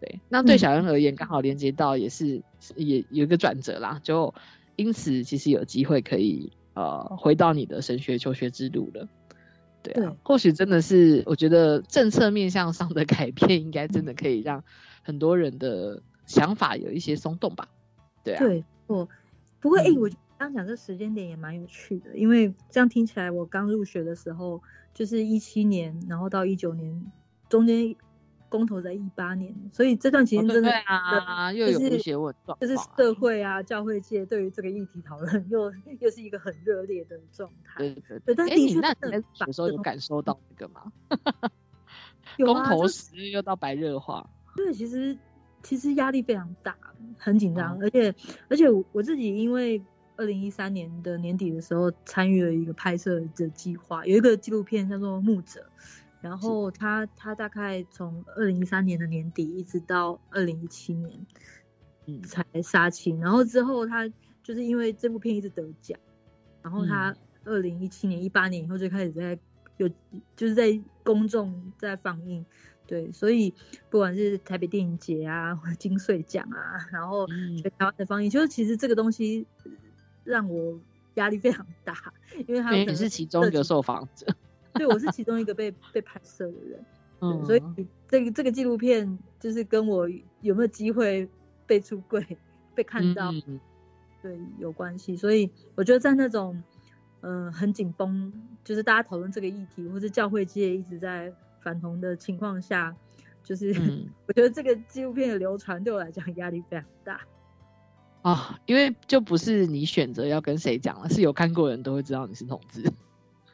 [0.00, 2.40] 对，那对小恩而言，刚好连接到也是
[2.76, 4.32] 也有一个转折啦，就
[4.76, 9.08] 因此其实有机会可以呃回到你的神学求学之路了。
[9.92, 14.64] 对，或许真的是，我觉得政策面向上的改变，应该真的可以让
[15.02, 17.68] 很多人的想法有一些松动吧。
[18.22, 19.08] 对啊，对，我
[19.60, 27.04] 不过哎，我刚讲这时间点也蛮有趣的，因为这样听起来，我刚入学的时候就是一七年，然后到一九年
[27.48, 27.94] 中间。
[28.54, 37.78] 公投在一八年，所以这段期间真的啊，又有一些问状，就是社会啊、教会界对于这个议题讨论，又又是一个很热烈的状态。
[37.78, 40.92] 对对对，但的确，那你有时候有感受到这个吗？
[42.38, 45.18] 公投时又到白热化，对，其实
[45.64, 46.76] 其实压力非常大，
[47.18, 48.14] 很紧张，而且
[48.48, 49.82] 而且我自己因为
[50.14, 55.60] 二零一三年的年底的时候参与了一个拍摄的计划，有一个纪录片叫做《牧者》。
[56.24, 61.26] 然后他他大概从二零一三年的年底一直到二零一七年，
[62.06, 63.20] 嗯，才杀青。
[63.20, 64.08] 然后之后他
[64.42, 66.00] 就是因为这部片一直得奖，
[66.62, 69.38] 然后他二零一七年一八年以后就开始在
[69.76, 69.86] 有
[70.34, 72.42] 就是在公众在放映，
[72.86, 73.52] 对，所以
[73.90, 79.46] 不管是台北电影节啊，或者金穗奖啊，然后全台湾的放映，就是其实这个东西
[80.24, 80.80] 让我
[81.16, 81.94] 压力非常大，
[82.46, 84.26] 因为他也是其中一个受访者。
[84.74, 86.84] 对，我是其中一个被被拍摄的人，
[87.20, 87.62] 嗯，所以
[88.08, 90.08] 这个这个纪录片就是跟我
[90.40, 91.28] 有没有机会
[91.66, 92.24] 被出柜、
[92.74, 93.32] 被看到，
[94.22, 95.16] 对有关系。
[95.16, 96.62] 所以我觉得在那种
[97.22, 98.32] 嗯很紧绷，
[98.62, 102.94] 就是大家讨论这个议题，或是教会界一直在反同的情况下，
[103.42, 103.72] 就是
[104.26, 107.20] 我觉得这个纪录片的流传对我来讲压力非常大
[108.22, 112.82] 啊，因为就不是你选择要跟谁讲了，是有看过的人都会知道你是同志。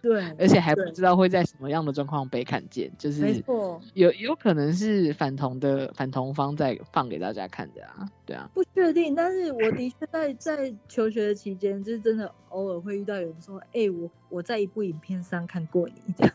[0.02, 16.34] 对，而且还不知道会在什么样的状况被看见，就是没错，有有可能是反同的反同方在放给大家看的啊，对啊，不确定，但是我的确在在求学的期间，就是真的偶尔会遇到有人说，哎，我我在一部影片上看过你，这样，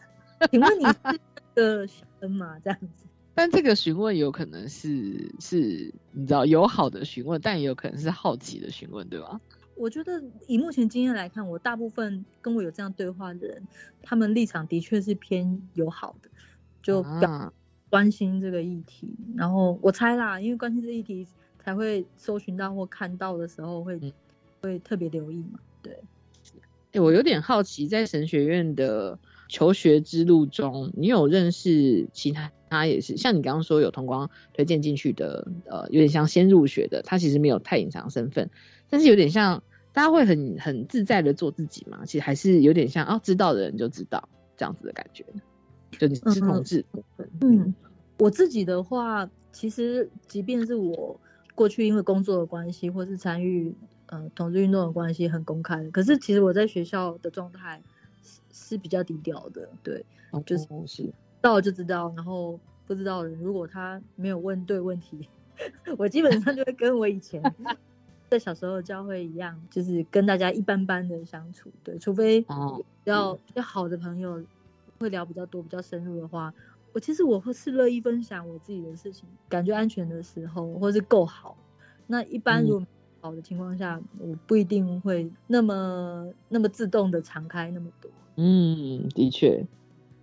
[0.52, 1.20] 请问你是
[1.56, 2.58] 个小恩吗？
[2.64, 9.42] 这样子， 但这个询问有可能是是，你知道友好的询问，但也有可能是好奇的询问，对吧？
[9.76, 13.68] 我觉得以目前经验来看，我大部分跟我有这样对话的人，
[14.02, 16.30] 他们立场的确是偏友好的，
[16.82, 17.54] 就表
[17.90, 19.14] 关心这个议题。
[19.36, 21.28] 然后我猜啦，因为关心这议题，
[21.64, 24.00] 才会搜寻到或看到的时候会
[24.62, 25.60] 会特别留意嘛。
[25.82, 26.00] 对，
[26.94, 38.50] 哎，我有点好奇，在神学院的求学之路中，你有认识其他他也是像你刚刚说有同光推荐进去的，呃，有点像先入学的，他其实没有太隐藏身份。
[38.90, 39.62] 但是有点像，
[39.94, 42.06] 大家会很很自在的做自己嘛？
[42.06, 45.26] 其实还是有点像哦，知道的人就知道这样子的感觉。
[45.98, 46.84] 就你是同志，
[47.40, 47.74] 嗯，
[48.20, 51.18] 我自己的话，其实即便是我
[51.54, 53.74] 过去因为工作的关系，或是参与
[54.08, 55.90] 呃同志运动的关系，很公开的。
[55.92, 57.82] 可是其实我在学校的状态
[58.22, 60.06] 是是比较低调的，对，
[60.46, 60.68] 就是
[61.40, 65.30] 到了就知道，然后不知道的人，如果他没有问对问题，
[65.98, 67.42] 我基本上就会跟我以前。
[68.30, 72.48] 在小时候教会一样，就是跟大家一般般的相处，对，除非比
[73.06, 74.44] 较比较好的朋友
[75.00, 76.54] 会聊比较多、比较深入的话，
[76.94, 81.58] 我其实我会是乐意分享我自己的事情，感觉安全的时候，或是够好。
[82.08, 82.86] 那一般如果
[83.22, 88.12] 好的情况下，我不一定会那么那么自动的敞开那么多。
[88.38, 89.66] 嗯，的确，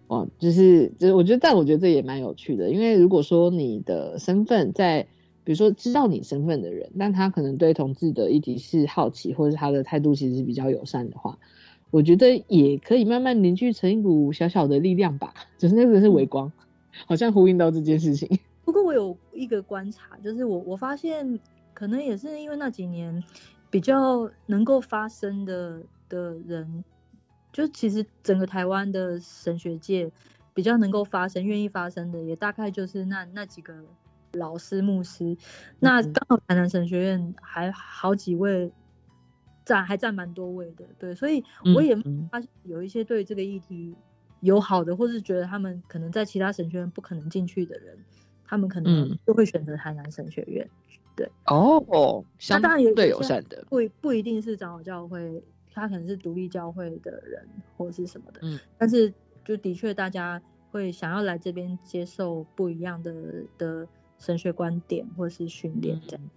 [0.08, 5.08] 哇，就是就是，我觉得，但我觉得这也蛮有趣的，因为如果说你的身份在。
[5.44, 11.38] 比如说知道你身份的人，但他可能对同志的议题是好奇，或者他的态度其实是比较友善的话，
[11.90, 15.34] 我觉得也可以慢慢凝聚成一股小小的力量吧。
[15.58, 16.52] 只是那个是微光，
[17.06, 18.38] 好像呼应到这件事情。
[18.64, 21.40] 不过我有一个观察，就是我我发现，
[21.74, 23.22] 可能也是因为那几年
[23.70, 26.84] 比较能够发声的的人，
[27.52, 30.10] 就其实整个台湾的神学界
[30.54, 33.74] 比较能够发声、愿意发声的，也大概就是那那几个
[34.32, 35.36] 老师、牧师。
[35.78, 38.72] 那刚好台南神学院还好几位
[39.64, 41.94] 占，还占蛮多位的，对，所以我也
[42.30, 43.94] 发现有一些对这个议题
[44.40, 47.98] 友好的，或是觉得他们可能在其他神学院不可能进去的人。
[48.44, 50.68] 他们可能就会选择台南神学院，
[51.16, 59.10] 对哦，那当然也对友善的，不不一定是长老教会，他可能是独立教会的人或者是什么的，嗯，但是
[59.42, 63.14] 就的确大家会想要来这边接受不一样的
[63.56, 63.88] 的
[64.22, 66.30] 神学观点或是训练这样。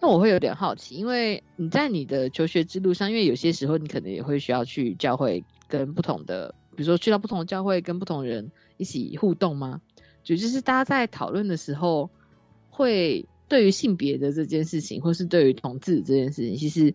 [0.00, 9.80] 那我会有点好奇，因为你在你的求学之路上，因为有些时候你可能也会需要去教会跟不同的，比如说去到不同的教会跟不同人一起互动吗？
[10.22, 12.10] 就就是大家在讨论的时候，
[12.70, 16.94] 会对于性别的这件事情，或是对于同志这件事情，其实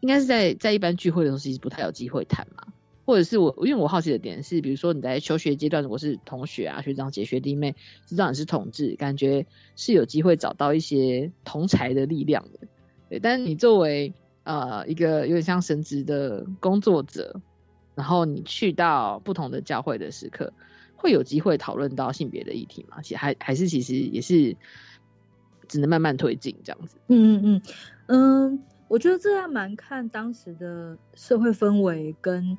[0.00, 2.72] 应该是在在一般聚会的时候，其实不太有机会谈嘛。
[3.08, 7.74] 或者是我因为我好奇的点是，比如说你在求学阶段，我是同学啊、学长姐、学弟妹，
[8.06, 9.46] 知道你是同志，感觉
[9.76, 12.68] 是有机会找到一些同才的力量的。
[13.08, 14.12] 对，但是你作为
[14.44, 17.40] 呃一个有点像神职的工作者，
[17.94, 20.52] 然后你去到不同的教会的时刻。
[20.94, 23.00] 会有机会讨论到性别的议题吗？
[23.00, 24.54] 其还还是其实也是
[25.66, 26.98] 只能慢慢推进这样子。
[27.06, 27.62] 嗯嗯嗯
[28.08, 32.58] 嗯，我觉得这样蛮看当时的社会氛围跟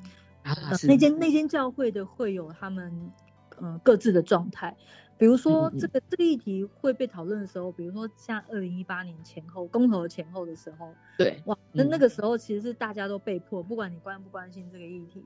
[0.86, 3.10] 那间那间教会的会有他们
[3.58, 4.76] 呃各自的状态。
[5.16, 15.24] 比如说这个这个议题会被讨论的时候，比如说像二零一八年前后公投前后的时候，对哇，那那个时候其实是大家都被迫，不管你关不关心这个议题。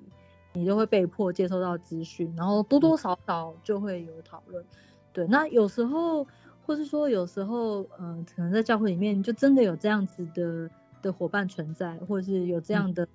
[0.56, 4.64] 你都会被迫接收到资讯，然后多多少少就会有讨论。
[5.12, 6.24] 对，那有时候，
[6.64, 10.70] 或是说有时候，嗯，可能在教会里面就真的有这样子的
[11.02, 13.08] 的伙伴存在，或者是有这样的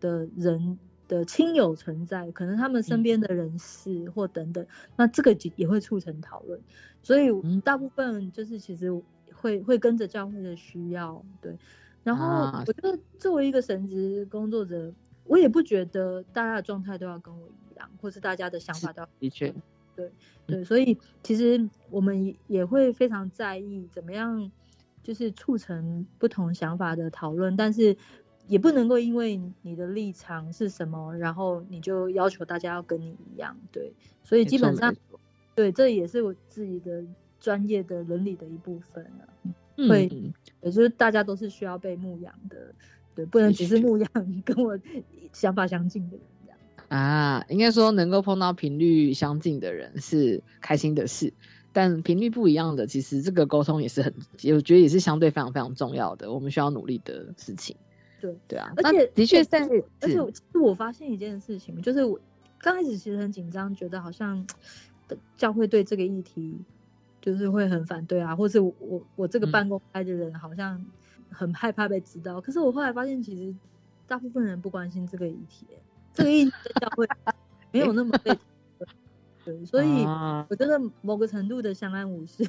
[0.00, 0.78] 的人
[1.10, 4.64] 的亲友存在，可能他们身边的人士或等等，
[4.96, 6.58] 那这个也会促成讨论。
[7.02, 7.28] 所以
[7.60, 8.90] 大部分就是其实
[9.34, 11.58] 会会跟着教会的需要，对。
[12.02, 12.26] 然后
[12.66, 14.94] 我觉得作为一个神职工作者。
[15.26, 19.54] 我也不觉得大家的状态都要跟我一样，或是大家的想法都要的确，
[19.94, 20.10] 对
[20.44, 24.50] 对，所以其实我们也会非常在意怎么样，
[25.04, 27.96] 就是促成不同想法的讨论，但是
[28.50, 33.92] 也不能够因为你的立场是什么，然后你就要求大家要跟你一样，对，
[34.24, 34.92] 所以基本上，
[35.54, 37.04] 对，这也是我自己的
[37.38, 39.22] 专业的伦理的一部分啊，
[39.88, 40.10] 会，
[40.62, 42.74] 也就是大家都是需要被牧养的。
[43.14, 44.08] 对，不能只是牧养
[44.44, 44.76] 跟我
[45.32, 47.44] 想法相近的人这样啊。
[47.48, 51.32] 应该说，能够碰到频率相近的人是开心的事，
[51.72, 54.12] 但频率不一样的，其实这个沟通也是很，
[54.52, 57.76] 我觉得也是相对非常非常重要的，我们需要努力的事情。
[58.20, 62.20] 对对啊，而且的确但是，而且其实我发现一件事情，就是我
[62.58, 64.46] 刚开始其实很紧张，觉得好像
[65.36, 66.58] 教会对这个议题
[67.20, 68.72] 就是会很反对啊，或是我
[69.16, 70.84] 我这个办公开的人好像。
[71.32, 73.54] 很害怕被知道，可是我后来发现，其实
[74.08, 75.64] 大部分人不关心这个议题，
[76.12, 77.06] 这个议题的教会
[77.70, 78.36] 没有那么被
[79.44, 80.02] 对，所以
[80.48, 82.44] 我觉得某个程度的相安无事，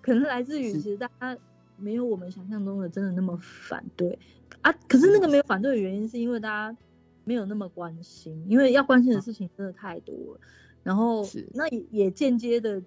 [0.00, 1.36] 可能来自于其实大家
[1.76, 4.18] 没有我们想象中的真的那么反对
[4.60, 4.72] 啊。
[4.88, 6.76] 可是那个没有反对的原因，是因为大家
[7.24, 10.40] 没有那么关心，因为要关心的事情真的太多了，
[10.82, 12.82] 然后那也间接的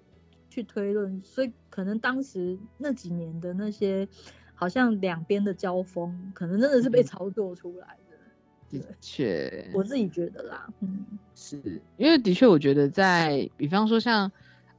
[0.50, 4.08] 去推论，所以可能当时那几年的那些。
[4.58, 8.16] 好像两边的交锋，可能真的是被操作出来的。
[8.70, 11.60] 的确，我自己觉得啦，嗯，是
[11.98, 14.32] 因为的确，我觉得在比方说像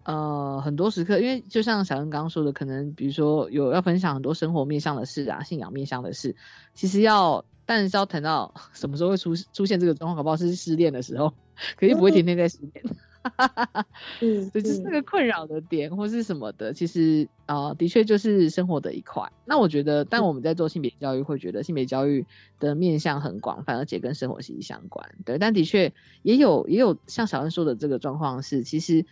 [0.07, 6.33] 呃很多时刻，因为就像小恩刚刚说的，可能比如说有要分享很多生活面向的事啊，信仰面向的事，
[6.73, 11.33] 其实要但是要谈到 什么时候会出出现这个状况，搞不好是失恋的时候，
[11.75, 12.83] 肯定不会天天在失恋。
[13.21, 13.85] 哈哈哈，
[14.21, 19.29] 嗯，这就是那个困扰的点，或是什么的，其实啊，的确就是生活的一块。
[19.43, 22.25] 那我觉得，但我们在做性别教育，会觉得性别教育
[22.57, 25.15] 的面向很广泛，而且跟生活息息相关。
[25.25, 25.91] 对，但的确
[26.21, 29.05] 也有也有像小恩说的这个状况是，其实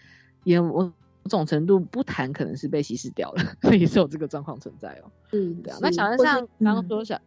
[0.45, 0.93] 也某
[1.25, 5.11] 种程度不谈，可能是被稀释掉了， 所以是有这个状况存在哦。
[5.33, 5.77] 嗯，对啊。
[5.81, 7.19] 那小恩像刚刚说小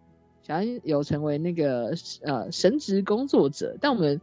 [0.42, 1.92] 小恩有成为那个
[2.22, 4.18] 呃神职工作者，但我们。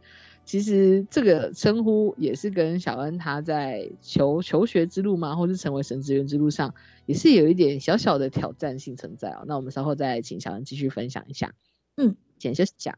[0.46, 6.72] 其实这个称呼也是跟小恩他在求求学之路嘛，或是成为神职员之路上，
[7.04, 9.42] 也是有一点小小的挑战性存在哦。
[9.48, 11.52] 那我们稍后再请小恩继续分享一下。
[11.96, 12.96] 嗯，先休息一下。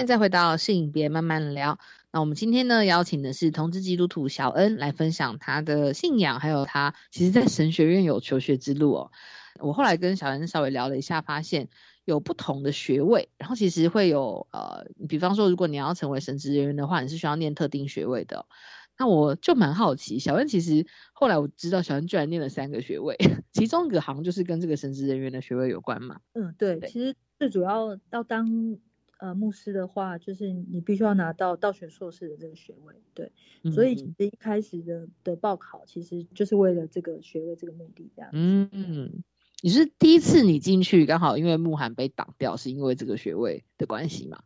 [0.00, 1.78] 迎再回到性别慢慢聊。
[2.10, 9.12] 那我们今天呢，邀请的是同志基督徒小恩来分享他的信仰，还有他其实在神学院有求学之路哦。
[9.60, 11.68] 我后来跟小恩稍微聊了一下，发现
[12.04, 18.46] 有不同的学位，然后其实会有呃，比方说，如果你要成为神职人员的话，你是需要念特定学位的。
[18.98, 23.16] 那我就蛮好奇，小恩其实后来我知道，小恩居然念了三个学位，
[23.52, 26.20] 其中一个好像就是跟这个神职人员的学位有关嘛。
[26.32, 28.78] 嗯，对，其实最主要要当。
[29.20, 33.30] 呃，牧师的话，就是你必须要拿到道学硕士的这个学位，对，
[33.70, 38.30] 所以其实一开始的的报考，其实就是为了这个学位这个目的这样。
[38.32, 39.22] 嗯，
[39.62, 44.42] 你是第一次你进去，刚好因为慕寒被挡掉，是因为这个学位的关系嘛？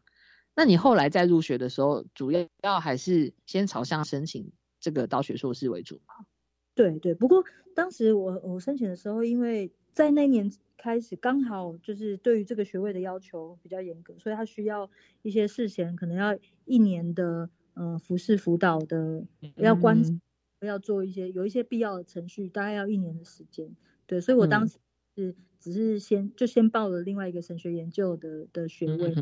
[0.57, 4.51] 那你后来在入学的时候，主要要还是先朝向申请
[4.81, 6.27] 这个道学硕士为主吗？
[6.75, 7.45] 对对，不过
[7.77, 10.53] 当时我我申请的时候，因为在那年。
[10.76, 14.90] 开始刚好就是对于这个学位的要求比较严格，所以他需要
[15.22, 19.24] 一些事前可能要一年的嗯服饰辅导的，
[19.57, 19.99] 要观
[20.61, 23.74] 要做一些有一些必要的程序，大概要一年的时间。
[24.07, 24.76] 对，所以我当时
[25.16, 29.14] 是只是先就先报了另外一个神学研究的的学位，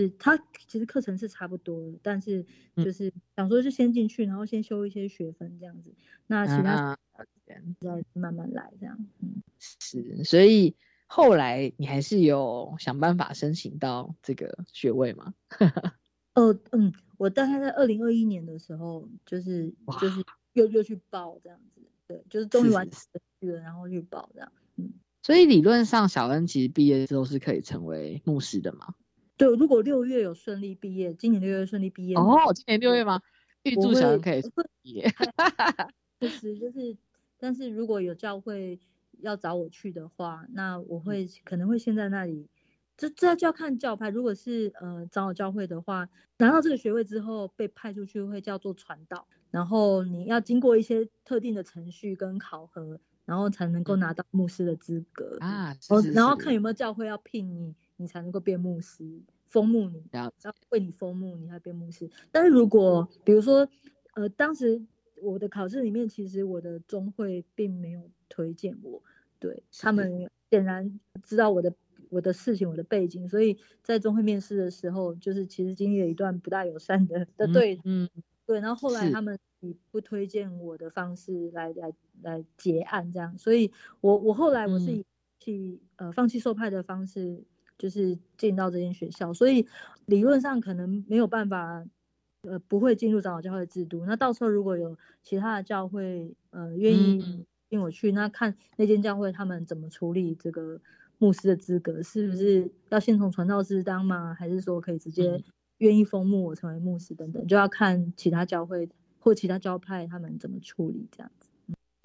[0.00, 0.36] 是他
[0.68, 2.44] 其实课程是差不多的，但是
[2.76, 5.94] 就是想说就先进去，然后先修一些学分这样子，
[6.26, 6.98] 那其他
[7.46, 8.98] 再慢慢来这样。
[9.20, 10.76] 嗯，是，所以。
[11.08, 15.34] 后来你还是有想办法申请到这个学位吗？
[16.34, 20.24] 哦，嗯，我大概在二零二一年的时候，就是就是
[20.54, 23.00] 又又去报这样子，对，就是终于完成
[23.42, 24.94] 了，然后去报这样，嗯。
[25.22, 28.96] 所以理论上，小恩其实毕业之后是可以成为牧师的嘛？
[29.36, 33.20] 对，如果六月有顺利毕业，今年六月顺利毕业哦，今年六月吗？
[33.62, 34.42] 预祝小恩可以
[34.82, 35.10] 毕业。
[36.20, 36.96] 就是就是，
[37.38, 38.78] 但是如果有教会。
[39.22, 42.46] 要找我去的话，那我会可能会先在那里，
[42.98, 44.10] 这这就要看教派。
[44.10, 46.06] 如果是呃长老教会的话，
[46.36, 55.74] 拿到这个学位之后被派出去会叫做传道，然后你要经过一些特定的程序跟考核，然后才能够拿到牧师的资格啊。
[55.88, 59.04] 哦，然后看有没有教会要聘你，你才能够变牧师，
[59.48, 60.02] 封牧你，
[60.42, 62.10] 然后为你封牧，你才变牧师。
[62.30, 63.68] 但是如果比如说
[64.14, 64.84] 呃当时。
[65.22, 69.02] 我的考试里面，其实我的中会并没有推荐我，
[69.38, 71.74] 对他们显然知道我的
[72.10, 78.10] 我的事情、我的背景，所以在中会面试的时候，就是其实经历了一段不大友善的的对，嗯，
[78.44, 83.72] 对，然后后来他们以不推荐我的方式来来来结案这样，所以
[84.02, 85.02] 我我后来我是
[85.46, 87.42] 以呃放弃受派的方式，
[87.78, 89.66] 就是进到这间学校，所以
[90.04, 91.84] 理论上可能没有办法。
[92.42, 94.06] 呃，不会进入长老教会制度。
[94.06, 100.80] 那到时候如果有其他的教会，呃，愿意请我去，那看那间教会他们怎么处理这个
[101.18, 104.32] 牧师的资格，是不是要先从传道师当吗？
[104.32, 105.42] 还是说可以直接
[105.78, 111.48] 愿意封牧我成为牧师等等，就要看其他教会或其他教派他们怎么处理这样子。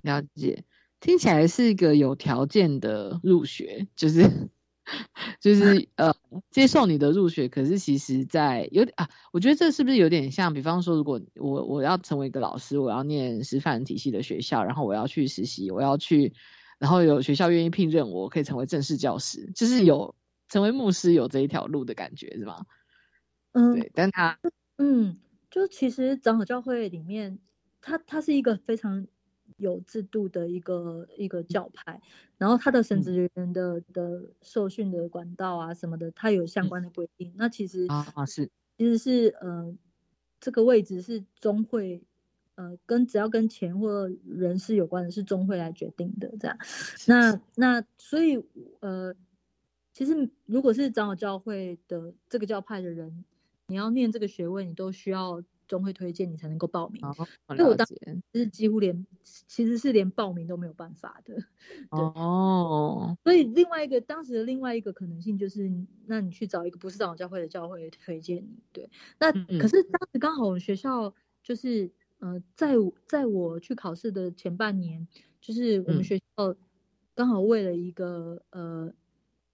[0.02, 0.64] 了解，
[1.00, 4.50] 听起来是一个有条件的入学，就是。
[5.40, 6.14] 就是呃，
[6.50, 10.54] 接受你的入学，可是其实，在有点啊，我觉得这是不是有点像？
[10.54, 16.34] 比方说，如果我我要成为一个老师，我要念师范体系的学校，然后我要去实习，我要去，
[16.80, 20.16] 然后有学校愿意聘任我，可以成为正式教师，就是有
[20.50, 22.66] 成为牧师有这一条路的感觉，是吗？
[23.54, 24.40] 嗯，对，但他
[24.78, 25.18] 嗯，
[25.50, 27.40] 就其实长老教会里面，
[27.82, 29.08] 他他是一个非常。
[29.62, 32.02] 有制度的一个一个教派，
[32.40, 37.32] 然后他的神职人员的的受训的管道啊什么的，他有相关的规定。
[37.38, 38.50] 那其实啊是，
[38.80, 39.78] 其实是呃
[40.40, 42.04] 这个位置是中会，
[42.56, 46.58] 呃跟只要跟钱或人事有关的是中会来决定的这样。
[47.06, 48.44] 那那所以
[48.80, 49.14] 呃
[49.94, 53.24] 其实如果是长老教会的这个教派的人，
[53.68, 55.44] 你要念这个学位，你都需要。
[55.72, 57.02] 中会推荐你才能够报名。
[57.02, 57.14] 哦，
[57.48, 58.22] 所以我当了解。
[58.34, 61.36] 是几乎连其实是连报名都没有办法的。
[61.90, 65.72] 哦，所以另外一个当时的另外一个可能性就是，
[66.08, 68.62] 那你去找一个不是长老教会的教会推荐你。
[68.74, 75.08] 对，那嗯可是当时刚好我们学校就是呃，在我在我去考试的前半年，
[75.40, 76.56] 就是我嗯们学校
[77.16, 78.94] 刚好为了一个呃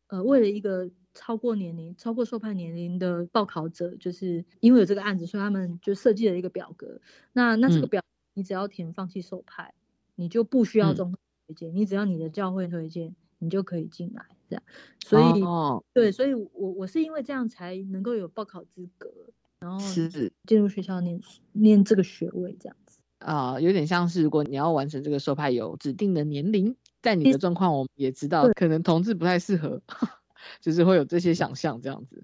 [0.08, 7.02] 呃为了一个超过年龄超过受判年龄的报考者，就是因为有这个案子，所以他们就设计了一个表格。
[7.34, 8.04] 那那这个嗯表
[8.36, 9.74] 你只要填放弃受派，
[10.16, 14.64] 你就不需要嗯中会推荐，你只要你的教会推荐，你就可以进来这样。
[15.04, 19.10] 所以、哦对，所以我我是因为这样才能够有报考资格，
[19.60, 21.20] 然后是进入学校念
[21.54, 23.00] 念这个学位这样子。
[23.20, 29.82] 啊、有点像是如果你要完成这个受派有指定的年龄，在你的状况我们也知道，可能同志不太适合，
[30.60, 32.24] 就是会有这些想象这样子。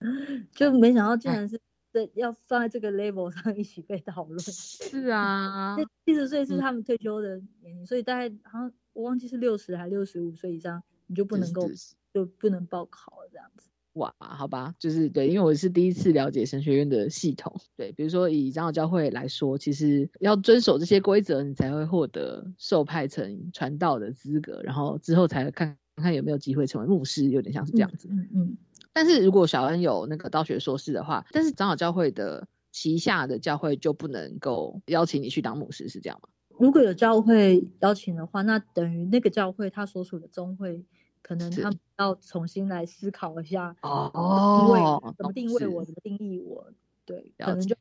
[0.54, 1.60] 就没想到竟哎然是
[1.92, 4.38] 在要放在这个 level 上一起被讨论。
[4.40, 11.70] 是啊 那七十岁是嗯他们退休的年龄，所以大概好像我忘记是六十还六十五岁以上，你就不能够
[12.12, 13.68] 就不能报考了这样子。
[13.94, 17.54] 哇，好吧，就是对，因为我是第一次了解神学院的系统。
[17.76, 28.08] 对，比如说以长老教会来说，其实要遵守这些规则，你才会获得受派成传道的资格，然后之后才看看有没有机会成为牧师，有点像是这样子。
[28.10, 28.56] 嗯嗯。
[28.92, 36.28] 但是如果小恩有那个道学硕士的话，但是长老教会的旗下的教会就不能够邀请你去当牧师，是这样吗？
[36.58, 40.84] 如果有教会邀请的话，那等于那个教会他所属的宗会，
[41.22, 46.72] 可能他们要重新来思考一下，哦定位怎么定位我，怎么定义我，
[47.06, 47.74] 对，可能就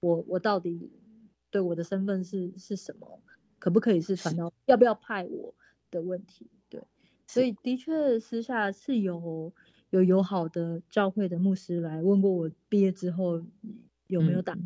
[0.00, 0.90] 我我到底
[1.50, 3.22] 对我的身份是是什么，
[3.58, 5.54] 可不可以是传道，要不要派我
[5.90, 6.59] 的问题，对，
[7.32, 9.52] 所以的确私下是有
[9.90, 13.42] 有友好的教会的牧师来问过我毕业之后
[14.08, 14.56] 有没有打，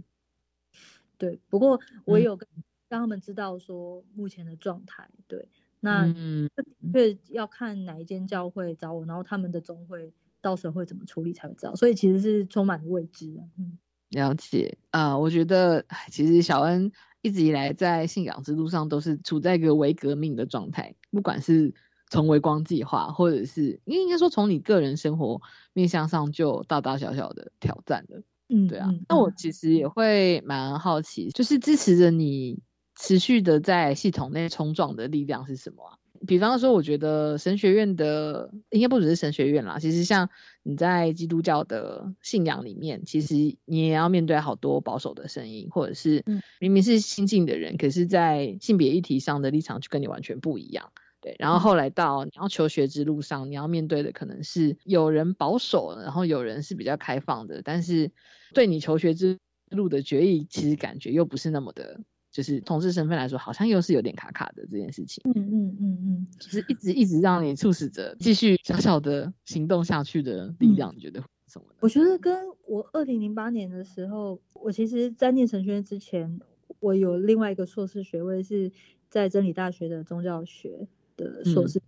[1.18, 2.22] 对，不过我嗯。
[2.22, 2.48] 有跟
[2.88, 5.48] 让他们知道说目前的状态，对，
[5.80, 6.48] 那嗯
[6.92, 13.78] 这要看哪一间教会找我，然后他们的总会到时候会怎么处理才会知道，所以其实是充满未知的，嗯。
[14.10, 21.74] 了解啊、我觉得其实小恩一直以来在信仰之路上都是处在一个微革命的状态，不管是
[22.14, 25.42] 从微光计划，或者是应应该说从你个人生活
[25.72, 28.22] 面向上就大大小小的挑战了。
[28.48, 32.60] 嗯，对啊嗯，那我其实也会蛮好奇，就是支持着你
[32.94, 35.98] 持续的在系统内冲撞的力量是什么啊？
[36.26, 40.30] 比方说，我觉得神学院的应该不只是神学院啦，其实像
[40.62, 43.34] 你在基督教的信仰里面，其实
[43.64, 50.92] 你也要面对好多保守的声音，或者是嗯明明是新进的人，可是在性别议题上的立场就跟你完全不一样。
[51.24, 58.12] 对，然后后来到你要求学之路上，你要面对的可能是有人保守，然后有人是比较开放的，但是
[58.52, 59.38] 对你求学之
[59.70, 61.98] 路的决议，其实感觉又不是那么的，
[62.30, 71.76] 就是同志身份来说，好像又是有点卡卡的这件事情，嗯嗯嗯嗯，就是一直一直让你促使着继续小小的行动下去的力量，你觉得会什么呢？
[71.80, 76.38] 我觉得跟我二零零八年的时候，我其实，在念神学院之前，
[76.80, 78.70] 我有另外一个硕士学位是
[79.08, 80.86] 在真理大学的宗教学
[81.16, 81.80] 的硕士。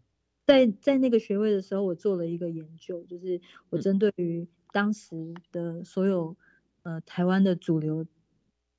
[0.46, 6.36] 在在那个学位的时候，我做了一个研究，就是我针对于当时的所有
[6.82, 8.06] 呃台湾的主流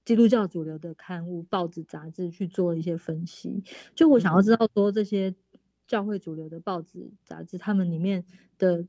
[0.06, 3.64] 基督教主流的刊物、报纸、杂志去做一些分析。
[3.96, 5.36] 就我想要知道说这些
[5.88, 8.24] 教会主流的报纸、杂志，他们里面
[8.58, 8.88] 的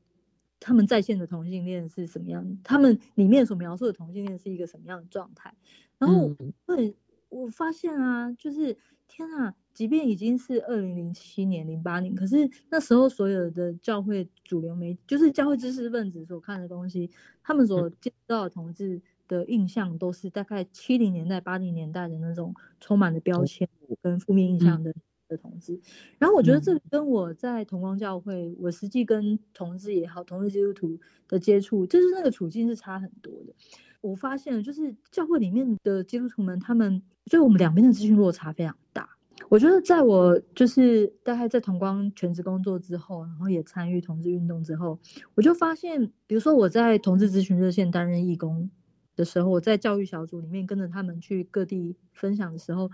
[0.61, 2.59] 他们在线的同性恋是什么样？
[2.63, 5.53] 他们里面所描述的同性恋是一个什么样的状态？
[5.97, 6.95] 然后嗯对
[7.27, 8.77] 我发现啊，就是
[9.09, 17.09] 天啊，即便已经是二零零七年、零八年，可是那时候所有的教会主流媒，就是教会知识分子所看的东西，
[17.41, 23.69] 他们所接触到的同志的印象，都是大概七零年代、八零年代的那种充满了标签
[24.01, 24.93] 跟负面印象的。
[25.29, 25.79] 的同志，
[26.17, 33.53] 然后我觉得这跟我在同光教会，我实际跟同志也好，同志基督徒的接触，就是那个处境是差很多的。
[34.01, 39.18] 我发现了，就是教会里面的基督徒们，他们就我们两边的资讯落差非常大。
[39.49, 44.99] 我觉得在我就是大概在同光全职工作之后，然后也参与同志运动之后，
[45.33, 48.69] 我就发现，比如说我在同志咨询热线担任义工
[49.15, 52.91] 的时候，我在教育小组里面跟着他们去各地分享的时候。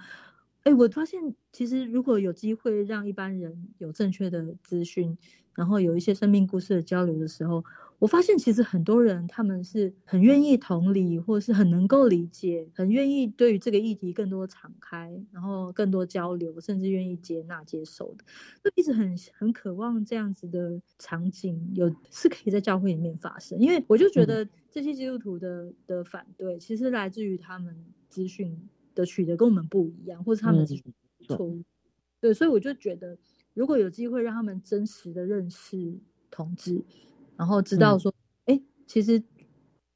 [0.64, 5.16] 哎，我发现其实如果有机会让一般人有正确的资讯，
[5.54, 7.64] 然后有一些生命故事的交流的时候，
[7.98, 18.26] 我发现其实很多人他们是很愿意同理，或是很能够理解，很愿意对于这个议题更多敞开，然后更多交流，甚至愿意接纳接受的，
[18.64, 23.58] 就一直很很渴望这样子的场景有是可以在教会里面发生。
[23.60, 27.76] 因为我就觉得这些基督徒的的反对，其实来自于他们
[28.10, 30.84] 资讯的取得跟我们不一样，或是他们资讯
[31.28, 31.64] 错误。
[32.20, 33.18] 对，所以我就觉得
[33.54, 35.98] 如果有机会让他们真实的认识
[36.30, 36.84] 同志。
[37.38, 38.14] 然后知道说，
[38.46, 39.22] 哎，其实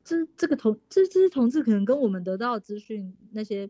[0.03, 3.69] 这这个同这这些同志可能跟我们得到的资讯那些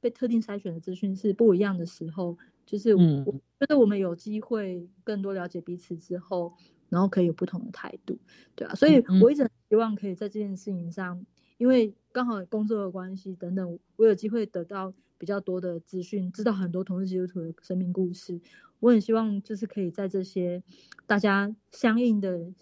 [0.00, 3.24] 被特定筛选的资讯是不一样的时候，就是我
[3.60, 6.54] 觉得我们有机会更多了解彼此之后，
[6.88, 8.18] 然后可以有不同的态度，
[8.54, 11.26] 对啊，所以我一直希望可以在这件事情上，
[11.58, 18.40] 因为刚好工作的关系等等，我有机会得到比较多的资讯，知道很多同志基督徒的生命故事，
[18.80, 20.62] 我很希望就是可以在这些
[21.06, 22.52] 大家相应的。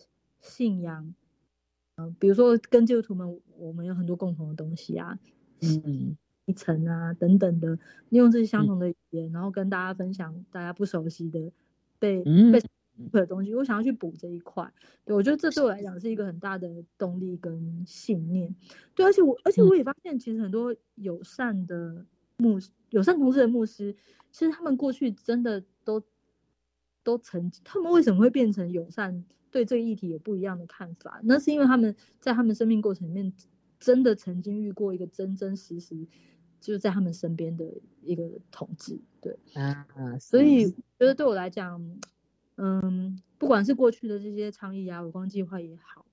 [0.42, 1.14] 信仰，
[1.96, 5.18] 嗯，比如说跟基督徒们，我们有很多共同的东西啊，
[5.60, 7.78] 嗯，一层啊等等的，
[8.10, 11.52] 利用这些相同的语言，然后跟大家分享大家不熟悉的
[11.98, 12.60] 被被
[13.12, 13.54] 的东西。
[13.54, 14.70] 我想要去补这一块，
[15.04, 18.54] 对我觉得这对我来讲是一个很大的动力跟信念。
[18.94, 22.04] 对，而且我而且我也发现，其实很多友善的
[22.36, 22.58] 牧
[22.90, 23.94] 友善同志的牧师，
[24.32, 26.02] 其实他们过去真的都
[27.02, 29.24] 都曾，他们为什么会变成友善？
[29.50, 33.30] 对这个议题有不一样的看法，那是因为他们在他们生命过程里面
[33.78, 36.06] 真的曾经遇过一个真真实实
[36.58, 37.66] 就是在他们身边的
[38.02, 39.86] 一个同志，对啊，
[40.18, 42.00] 所以觉得对我来讲，
[42.56, 46.06] 嗯，不管是过去的这些倡议啊、伟光计划也好，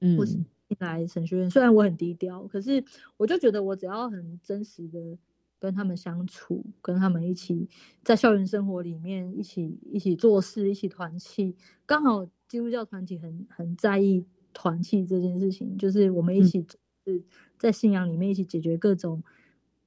[0.00, 2.84] 嗯，或是进来神学院，虽然我很低调，可是
[3.16, 5.16] 我就觉得我只要很真实的
[5.64, 7.70] 跟他们相处，跟他们一起
[8.02, 11.56] 在校园生活里面一起一起做事，一起团契，
[11.86, 12.28] 刚好。
[12.46, 16.64] 基督教团体很很在意团契这件事情，就是我们一起
[17.04, 17.24] 是
[17.58, 19.24] 在信仰里面一起解决各种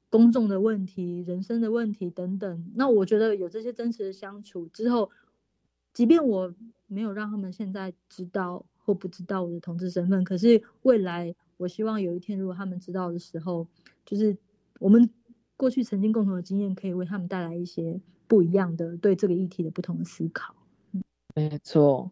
[0.09, 2.71] 公众的问题、人生的问题等等。
[2.75, 5.11] 那我觉得有这些真实的相处之后，
[5.93, 6.53] 即便我
[6.87, 13.67] 没有让他们现在知道或不知道我的同志身份，可是未来我希望有一天，如果他们知道的时候，
[14.03, 14.35] 就是
[14.79, 15.09] 我们
[15.57, 20.55] 过去曾经共同的经验，可以为他们带来一些不一样的对这个议题的不同的思考。
[20.93, 21.03] 嗯，
[21.35, 22.11] 没错。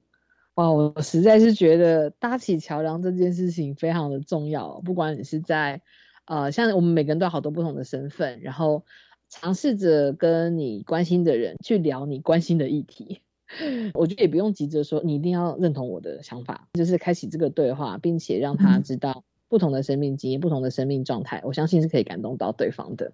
[0.56, 4.82] 哇，我实在是觉得搭起桥梁这件事情非常的重要。
[4.82, 5.82] 不管你是在，
[6.26, 8.84] 呃，像我们每个人都有好多不同的身份，然后
[9.30, 13.22] 尝试着跟你关心的人去聊你关心的议题。
[13.94, 23.12] 我觉得也不用急着说你一定要认同我的想法，就是开启这个对话，并且让他知道不同的生命经验、不同的生命状态，我相信是可以感动到对方的。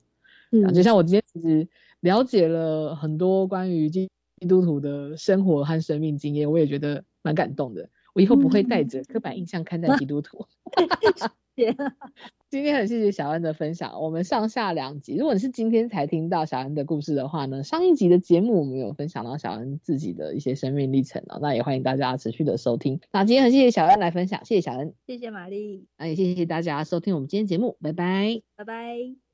[0.51, 1.67] 嗯，就像我今天其实
[2.01, 4.09] 了解了很多关于基
[4.47, 7.03] 督徒的生活和生命经验，我也觉得。
[7.23, 10.47] 蛮感动的，我以后不会带着刻板印象看待基督徒。
[12.49, 15.15] 今天很谢谢小恩的分享，我们上下两集。
[15.17, 22.99] 如果你是今天才听到小恩的故事的话呢，上一集的节目我们有分享到小恩自己的一些生命历程哦，那也欢迎大家持续的收听。
[23.11, 29.30] 那今天很谢谢小恩来分享，谢谢小恩，谢谢玛丽，那也谢谢大家收听我们今天节目，拜拜，拜拜。